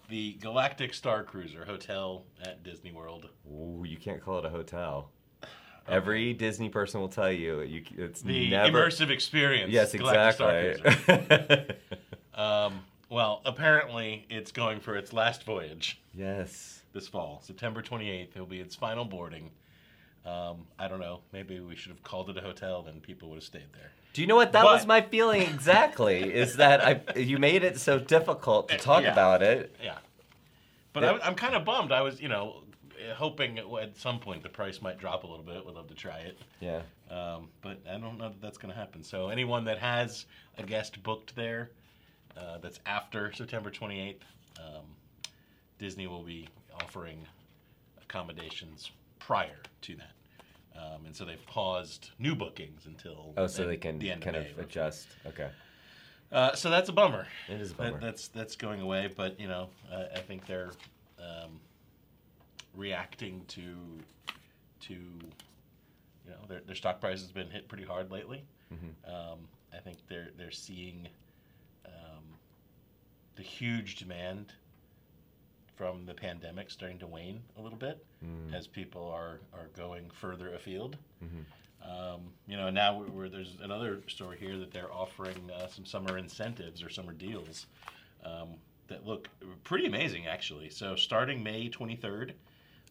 [0.09, 3.29] the Galactic Star Cruiser Hotel at Disney World.
[3.51, 5.11] Ooh, you can't call it a hotel.
[5.87, 8.87] Every Disney person will tell you you it's The never.
[8.87, 9.73] immersive experience.
[9.73, 11.77] yes, Galactic Star exactly.
[12.35, 16.83] Um, well, apparently it's going for its last voyage yes.
[16.93, 18.29] this fall, September 28th.
[18.37, 19.51] It'll be its final boarding.
[20.27, 21.21] Um, I don't know.
[21.33, 23.91] Maybe we should have called it a hotel, then people would have stayed there.
[24.13, 26.23] Do you know what that But- was my feeling exactly?
[26.23, 29.13] is that I you made it so difficult to talk Yeah.
[29.13, 29.75] about it.
[29.83, 29.99] Yeah.
[30.93, 31.11] But Yeah.
[31.13, 31.93] I, I'm kind of bummed.
[31.93, 32.63] I was, you know,
[33.15, 35.65] hoping at some point the price might drop a little bit.
[35.65, 36.39] Would love to try it.
[36.61, 36.83] Yeah.
[37.11, 39.03] Um, but I don't know that that's going to happen.
[39.05, 40.27] So anyone that has
[40.59, 41.71] a guest booked there,
[42.37, 44.23] uh, that's after September 28th,
[44.59, 44.85] um,
[45.79, 46.49] Disney will be
[46.83, 47.27] offering
[48.03, 50.13] accommodations prior to that.
[50.77, 54.37] Um, and so they've paused new bookings until Oh, so the- they can the kind
[54.37, 54.63] of May.
[54.63, 55.09] adjust.
[55.27, 55.51] Okay.
[56.31, 57.27] Uh, so that's a bummer.
[57.49, 58.01] It is a That, bummer.
[58.01, 60.73] that's that's going away, but you know, uh, I think they're
[61.19, 61.59] um,
[62.75, 63.77] reacting to
[64.81, 68.45] to you know their, their stock price has been hit pretty hard lately.
[68.73, 69.11] Mhm.
[69.11, 69.39] Um,
[69.73, 71.09] I think they're they're seeing
[71.87, 72.23] um,
[73.37, 74.53] the huge demand
[75.79, 78.53] from the pandemic starting to wane a little bit Mm.
[78.53, 80.97] as people are are going further afield.
[81.25, 81.45] Mhm.
[81.89, 85.87] Um, you know, now we're, we're- there's another story here that they're offering uh, some
[85.87, 87.67] summer incentives or summer deals
[88.25, 88.57] um,
[88.89, 89.29] that look
[89.63, 90.69] pretty amazing, actually.
[90.71, 92.33] So starting May 23rd,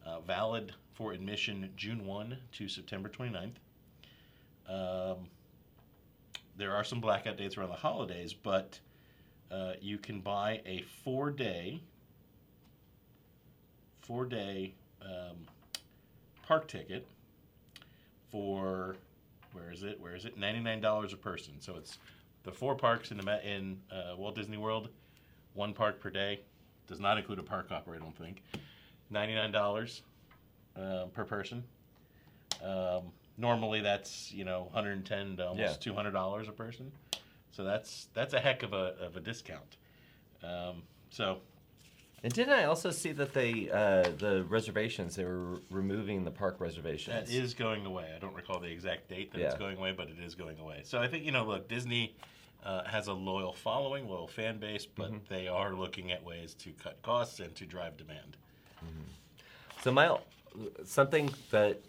[0.06, 3.58] uh, valid for admission June 1 to September 29th.
[4.70, 5.28] Um,
[6.56, 8.80] there are some blackout dates around the holidays, but
[9.52, 10.82] uh, you can buy a
[14.08, 15.38] four-day, four-day um,
[16.44, 17.06] park ticket
[18.32, 18.96] for
[19.54, 20.00] where is it?
[20.00, 20.38] Where is it?
[20.38, 21.54] Ninety nine dollars a person.
[21.60, 21.98] So it's
[22.44, 24.90] the four parks in the in uh, Walt Disney World,
[25.54, 26.40] one park per day.
[26.88, 28.42] Does not include a park hopper, I don't think.
[29.10, 30.04] Ninety nine dollars
[30.76, 31.64] uh, per person.
[32.64, 35.76] Um, normally that's you know one hundred and ten to almost Yeah.
[35.80, 36.92] two hundred dollars a person.
[37.52, 39.78] So that's that's a heck of a of a discount.
[40.44, 41.40] Um, so
[42.24, 46.60] And didn't I also see that they uh, the reservations they were removing the park
[46.60, 47.30] reservations?
[47.30, 48.12] That is going away.
[48.16, 50.82] I don't recall the exact date that it's going away, but it is going away.
[50.84, 52.16] So I think you know, look, Disney
[52.64, 55.34] uh, has a loyal following, loyal fan base, but Mm-hmm.
[55.34, 58.36] they are looking at ways to cut costs and to drive demand.
[59.84, 60.18] So my
[60.84, 61.80] something that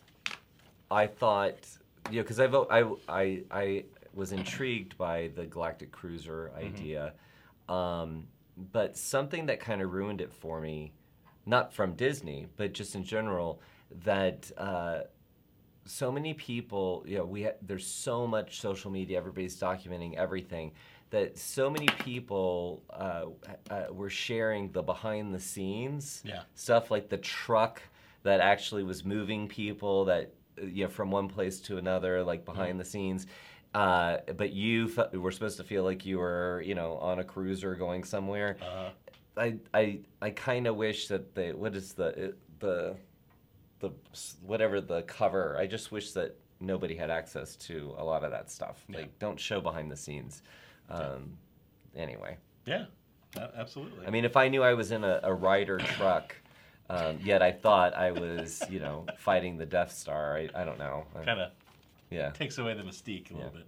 [0.90, 1.56] I thought,
[2.10, 7.14] you know, because I I I I was intrigued by the Galactic Cruiser idea,
[7.68, 8.26] um,
[8.72, 10.92] but something that kind of ruined it for me,
[11.46, 13.60] not from Disney, but just in general,
[14.04, 14.50] that.
[14.56, 15.00] Uh,
[15.84, 19.16] so many people, you know, we ha- there's so much social media.
[19.16, 20.72] Everybody's documenting everything.
[21.08, 23.24] That so many people uh,
[23.70, 26.42] uh, were sharing the behind the scenes Yeah.
[26.54, 27.80] stuff like the truck
[28.22, 32.44] that actually was moving people that uh, you know from one place to another, like
[32.44, 33.26] behind the scenes.
[33.74, 37.24] Uh, but you fe- were supposed to feel like you were, you know, on a
[37.24, 38.56] cruiser going somewhere.
[38.62, 38.90] Uh,
[39.36, 42.96] I I I kind of wish that they what is the it, the
[43.80, 43.90] the
[44.42, 45.56] whatever the cover.
[45.58, 48.84] I just wish that nobody had access to a lot of that stuff.
[48.88, 48.98] Yeah.
[48.98, 50.42] Like don't show behind the scenes.
[50.90, 51.36] Um,
[51.96, 52.84] Anyway, yeah,
[53.56, 54.06] absolutely.
[54.06, 56.36] I mean, if I knew I was in a, a Ryder truck,
[56.90, 60.36] um, yet I thought I was, you know, fighting the Death Star.
[60.36, 61.04] I, I don't know.
[61.24, 61.50] Kind of
[62.10, 62.30] yeah.
[62.30, 63.58] takes away the mystique a little Yeah.
[63.58, 63.66] bit.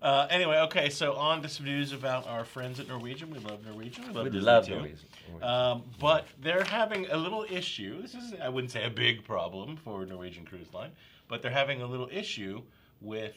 [0.00, 3.30] Uh, anyway, okay, so on to some news about our friends at Norwegian.
[3.30, 4.06] We love Norwegian.
[4.06, 4.68] We love We love.
[4.68, 4.98] Norwegian.
[5.42, 8.00] Um, but they're having a little issue.
[8.00, 10.92] This is, I wouldn't say a big problem for Norwegian Cruise Line,
[11.26, 12.62] but they're having a little issue
[13.00, 13.34] with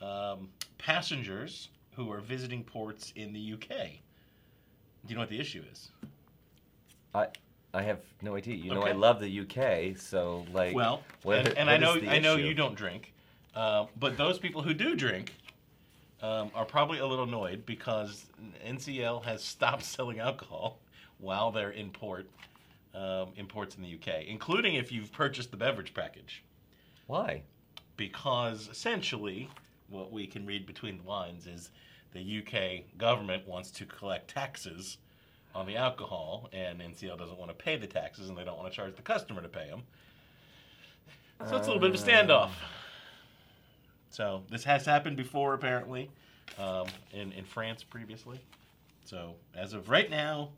[0.00, 0.48] um,
[0.78, 3.68] passengers who are visiting ports in the UK.
[3.68, 5.90] Do you know what the issue is?
[7.14, 7.28] I
[7.74, 8.56] I have no idea.
[8.56, 10.74] You know, I love the UK, so like.
[10.74, 12.46] Well, what- and, and I know I know issue?
[12.46, 13.11] you don't drink,
[13.54, 15.32] uh, but those people who do drink
[16.22, 18.26] um, are probably a little annoyed because
[18.66, 20.78] NCL has stopped selling alcohol
[21.18, 22.26] while they're in port,
[22.94, 26.42] um, in ports in the UK, including if you've purchased the beverage package.
[27.06, 27.42] Why?
[27.96, 29.50] Because essentially,
[29.88, 31.70] what we can read between the lines is
[32.12, 34.98] the UK government wants to collect taxes
[35.54, 38.70] on the alcohol, and NCL doesn't want to pay the taxes, and they don't want
[38.70, 39.82] to charge the customer to pay them.
[41.48, 42.50] So it's a little bit of a standoff.
[44.12, 46.10] So this has happened before, apparently,
[46.58, 48.38] um, in in France previously.
[49.04, 50.50] So as of right now,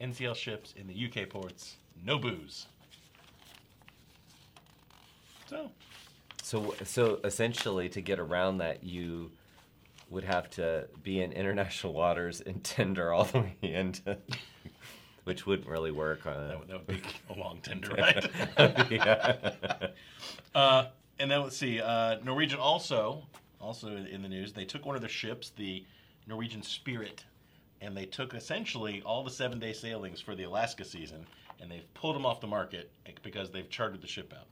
[0.00, 2.66] NCL ships in the UK ports, no booze.
[5.48, 5.70] So
[6.42, 9.30] So, so essentially, to get around that, you
[10.10, 14.16] would have to be in international waters and tender all the way into,
[15.24, 18.30] which wouldn't really work on that would, that would be a long tender ride.
[18.90, 19.88] yeah.
[20.54, 20.86] Uh,
[21.18, 21.80] and then let's see.
[21.80, 23.22] Uh, Norwegian also,
[23.60, 25.84] also in the news, they took one of their ships, the
[26.26, 27.24] Norwegian Spirit,
[27.80, 31.26] and they took essentially all the seven-day sailings for the Alaska season,
[31.60, 32.90] and they've pulled them off the market
[33.22, 34.46] because they've chartered the ship out.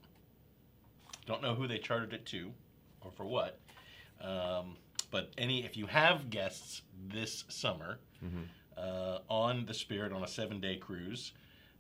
[1.27, 2.53] Don't know who they chartered it to,
[3.01, 3.59] or for what.
[4.21, 4.77] Um,
[5.11, 7.99] but any, if you have guests this summer
[8.77, 11.33] uh, on the Spirit on a seven-day cruise.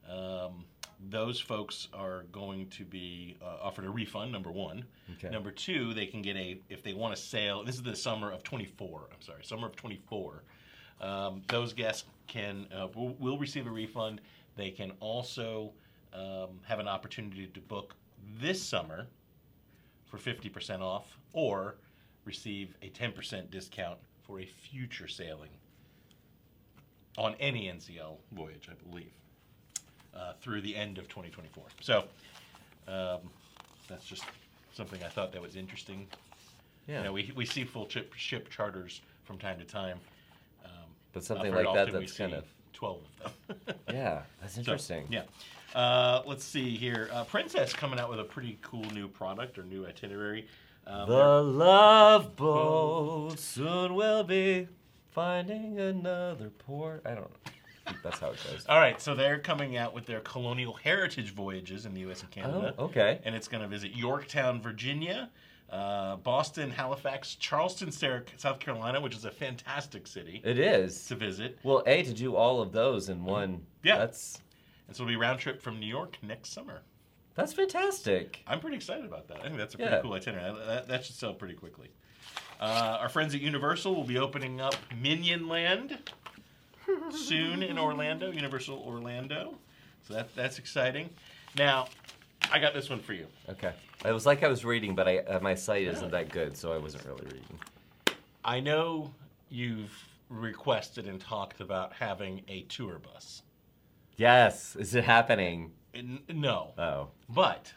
[0.09, 0.64] Um,
[1.11, 4.32] those folks are going to be uh, offered a refund.
[4.32, 4.84] Number one.
[5.14, 5.30] Okay.
[5.30, 7.64] Number two, they can get a if they want a sail.
[7.64, 9.09] This is the summer of 24.
[9.12, 10.42] I'm sorry, summer of 24.
[11.00, 14.20] Um, those guests can uh, will, will receive a refund.
[14.57, 15.72] They can also
[16.12, 17.94] um, have an opportunity to book
[18.40, 19.07] this summer
[20.07, 21.76] for 50% off, or
[22.24, 25.50] receive a 10% discount for a future sailing
[27.18, 29.12] on any NCL voyage, I believe,
[30.17, 31.65] uh, through the end of 2024.
[31.81, 32.05] So
[32.89, 33.19] um,
[33.89, 34.25] that's just
[34.73, 36.07] something I thought that was interesting.
[36.87, 36.99] Yeah.
[36.99, 39.99] You know, we, we see full ship, ship charters from time to time.
[40.65, 40.71] Um,
[41.12, 43.77] But something like that that's kind see of 12 of them.
[43.93, 45.07] yeah, that's So, interesting.
[45.11, 45.23] yeah.
[45.75, 47.09] Uh, let's see here.
[47.12, 50.47] Uh, Princess coming out with a pretty cool new product or new itinerary.
[50.87, 54.69] Um, The love boat soon will be
[55.11, 57.03] finding another port.
[57.07, 57.53] I don't know.
[58.03, 58.64] That's how it goes.
[58.68, 62.22] all right, so they're coming out with their colonial heritage voyages in the U.S.
[62.22, 62.74] and Canada.
[62.78, 63.20] Oh, okay.
[63.24, 65.30] and it's going to visit Yorktown, Virginia,
[65.70, 71.07] uh, Boston, Halifax, Charleston, South Carolina, which is a fantastic city It is.
[71.07, 71.59] to visit.
[71.62, 73.66] Well, A, to do all of those in one.
[73.82, 73.99] Yeah.
[73.99, 74.41] That's
[74.89, 76.82] And so it'll be round trip from New York next summer.
[77.35, 78.41] that's fantastic.
[78.47, 79.39] I'm pretty excited about that.
[79.41, 79.89] I think that's a Yeah.
[79.89, 80.55] pretty cool itinerary.
[80.55, 81.89] That, that, that should sell pretty quickly.
[82.61, 85.99] Uh, our friends at Universal will be opening up Minion Land
[87.11, 89.57] soon in Orlando, Universal Orlando.
[90.07, 91.11] So that, that's exciting.
[91.57, 91.89] Now,
[92.53, 93.26] I got this one for you.
[93.49, 93.72] Okay.
[94.05, 96.72] It was like I was reading, but I uh, my sight isn't that good, so
[96.72, 97.59] I wasn't really reading.
[98.45, 99.12] I know
[99.49, 99.93] you've
[100.28, 103.43] requested and talked about having a tour bus.
[104.16, 105.72] Yes, is it happening?
[105.95, 107.72] N- no, Oh, but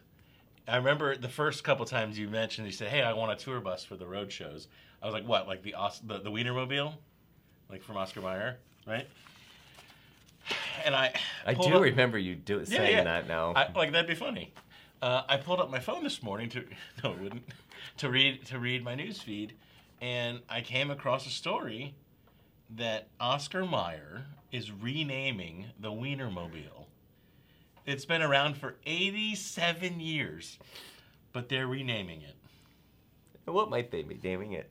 [0.68, 3.62] I remember the first couple times you mentioned you said, "Hey, I want a tour
[3.62, 4.68] bus for the road shows."
[5.02, 5.48] I was like, "What?
[5.48, 6.94] Like the Os- the, the Wienermobile,
[7.70, 8.58] like from Oscar Mayer,
[8.88, 9.08] right?"
[10.86, 11.14] And I
[11.46, 13.04] I do up- remember you do Yeah, saying yeah.
[13.04, 13.54] that now.
[13.56, 14.54] I, like that'd be funny.
[15.02, 16.64] Uh, I pulled up my phone this morning to
[17.04, 17.44] no, it wouldn't
[17.98, 19.54] to read to read my news feed,
[20.02, 21.94] and I came across a story
[22.72, 26.86] that Oscar Mayer is renaming the Wienermobile.
[27.86, 30.60] It's been around for 87 years,
[31.32, 32.36] but they're renaming it.
[33.46, 34.70] what might they be naming it?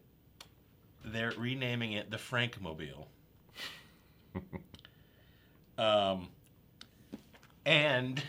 [1.03, 3.07] They're renaming it the Frankmobile.
[5.79, 6.29] Um,
[7.65, 8.23] and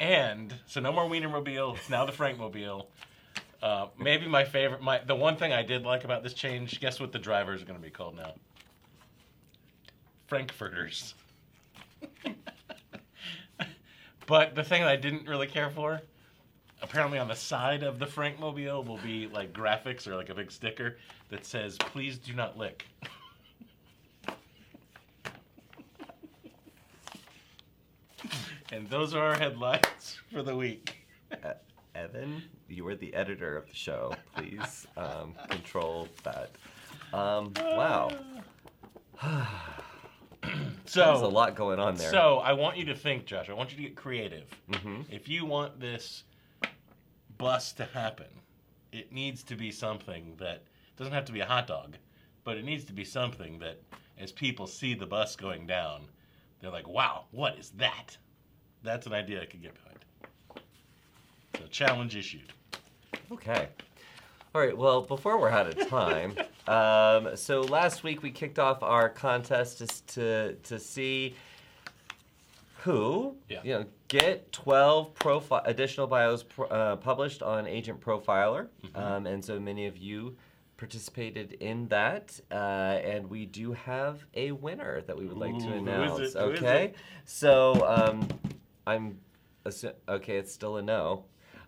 [0.00, 1.76] and so no more Wienermobile.
[1.76, 2.86] It's now the Frankmobile.
[3.62, 6.80] Uh, maybe my favorite, my the one thing I did like about this change.
[6.80, 8.34] Guess what the drivers are going to be called now?
[10.26, 11.14] Frankfurters.
[14.26, 16.00] but the thing that I didn't really care for,
[16.82, 20.52] apparently on the side of the Frankmobile will be like graphics or like a big
[20.52, 20.98] sticker
[21.30, 22.86] that says "Please do not lick."
[28.72, 31.06] And those are our headlines for the week.
[31.44, 31.52] Uh,
[31.94, 34.14] Evan, you are the editor of the show.
[34.36, 36.50] Please um, control that.
[37.12, 38.10] Um, wow,
[40.84, 42.10] So there's a lot going on there.
[42.10, 43.50] So I want you to think, Josh.
[43.50, 44.48] I want you to get creative.
[44.70, 45.04] Mhm.
[45.10, 46.24] If you want this
[47.36, 48.26] bus to happen,
[48.92, 50.62] it needs to be something that
[50.96, 51.96] doesn't have to be a hot dog,
[52.44, 53.80] but it needs to be something that,
[54.18, 56.08] as people see the bus going down,
[56.60, 58.16] they're like, "Wow, what is that?"
[58.82, 59.98] That's an idea I could get behind.
[61.58, 62.52] So challenge issued.
[63.32, 63.68] Okay.
[64.54, 64.76] All right.
[64.76, 66.34] Well, before we're out of time,
[66.68, 71.34] um, so last week we kicked off our contest just to to see
[72.82, 73.60] who Yeah.
[73.64, 78.96] you know get 12 profi- additional bios uh, published on Agent Profiler, Mm-hmm.
[78.96, 80.36] um, and so many of you
[80.76, 85.72] participated in that, uh, and we do have a winner that we would like to
[85.72, 86.12] announce.
[86.12, 86.16] it?
[86.18, 86.92] Who is okay.
[87.24, 88.28] So um,
[88.88, 89.18] I'm
[89.66, 90.36] assu- okay.
[90.38, 91.24] It's still a no.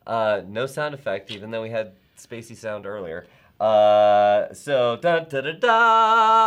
[0.06, 3.26] Uh, no sound effect, even though we had spacey sound earlier.
[3.60, 5.52] Uh, so da da da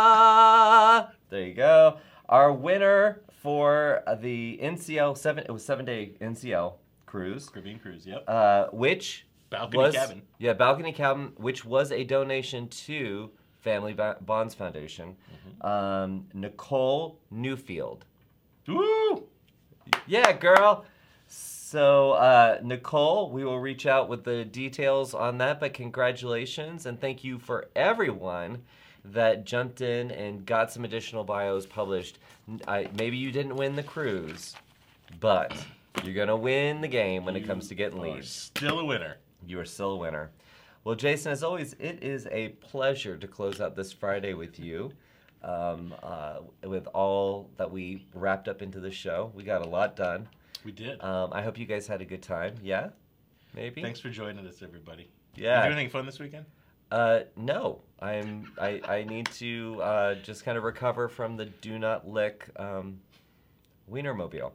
[0.04, 1.06] da.
[1.30, 1.98] There you go.
[2.28, 5.44] Our winner for the NCL seven.
[5.44, 6.74] It was seven day NCL
[7.06, 7.48] Cruise.
[7.48, 8.06] Caribbean Cruise.
[8.06, 8.24] Yep.
[8.26, 10.22] uh, which Balcony was cabin.
[10.38, 15.14] yeah balcony cabin, which was a donation to Family Ba- Bonds Foundation.
[15.60, 15.66] Mm-hmm.
[15.66, 18.00] Um, Nicole Newfield.
[18.66, 19.28] Woo!
[20.06, 20.84] Yeah, girl.
[21.26, 27.00] So, uh, Nicole, we will reach out with the details on that, but congratulations and
[27.00, 28.62] thank you for everyone
[29.04, 32.18] that jumped in and got some additional bios published.
[32.68, 34.54] I, maybe you didn't win the cruise,
[35.20, 35.52] but
[36.02, 38.30] you're going to win the game when it comes to getting You leads.
[38.30, 39.16] Still a winner.
[39.46, 40.30] You are still a winner.
[40.84, 44.92] Well, Jason, as always, it is a pleasure to close out this Friday with you.
[45.44, 49.94] Um, uh, with all that we wrapped up into the show, we got a lot
[49.94, 50.26] done.
[50.64, 51.02] We did.
[51.04, 52.54] Um, I hope you guys had a good time.
[52.62, 52.88] Yeah,
[53.54, 53.82] maybe.
[53.82, 55.08] Thanks for joining us, everybody.
[55.36, 55.56] Yeah.
[55.56, 56.46] Did you do anything fun this weekend?
[56.90, 58.50] Uh, no, I'm.
[58.58, 63.00] I, I need to uh, just kind of recover from the do not lick um,
[63.90, 64.52] Wienermobile.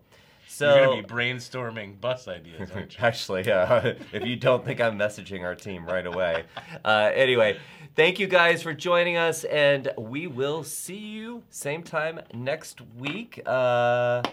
[0.51, 2.99] So You're gonna be brainstorming bus ideas, aren't you?
[3.05, 3.93] Actually, yeah.
[4.11, 6.43] if you don't think I'm messaging our team right away.
[6.83, 7.59] Uh, anyway,
[7.95, 13.39] thank you guys for joining us, and we will see you same time next week.
[13.45, 14.23] Uh,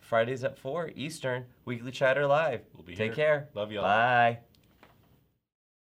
[0.00, 2.60] Fridays at 4 Eastern, Weekly Chatter Live.
[2.74, 3.26] We'll be Take here.
[3.26, 3.48] care.
[3.54, 3.82] Love y'all.
[3.82, 4.38] Bye.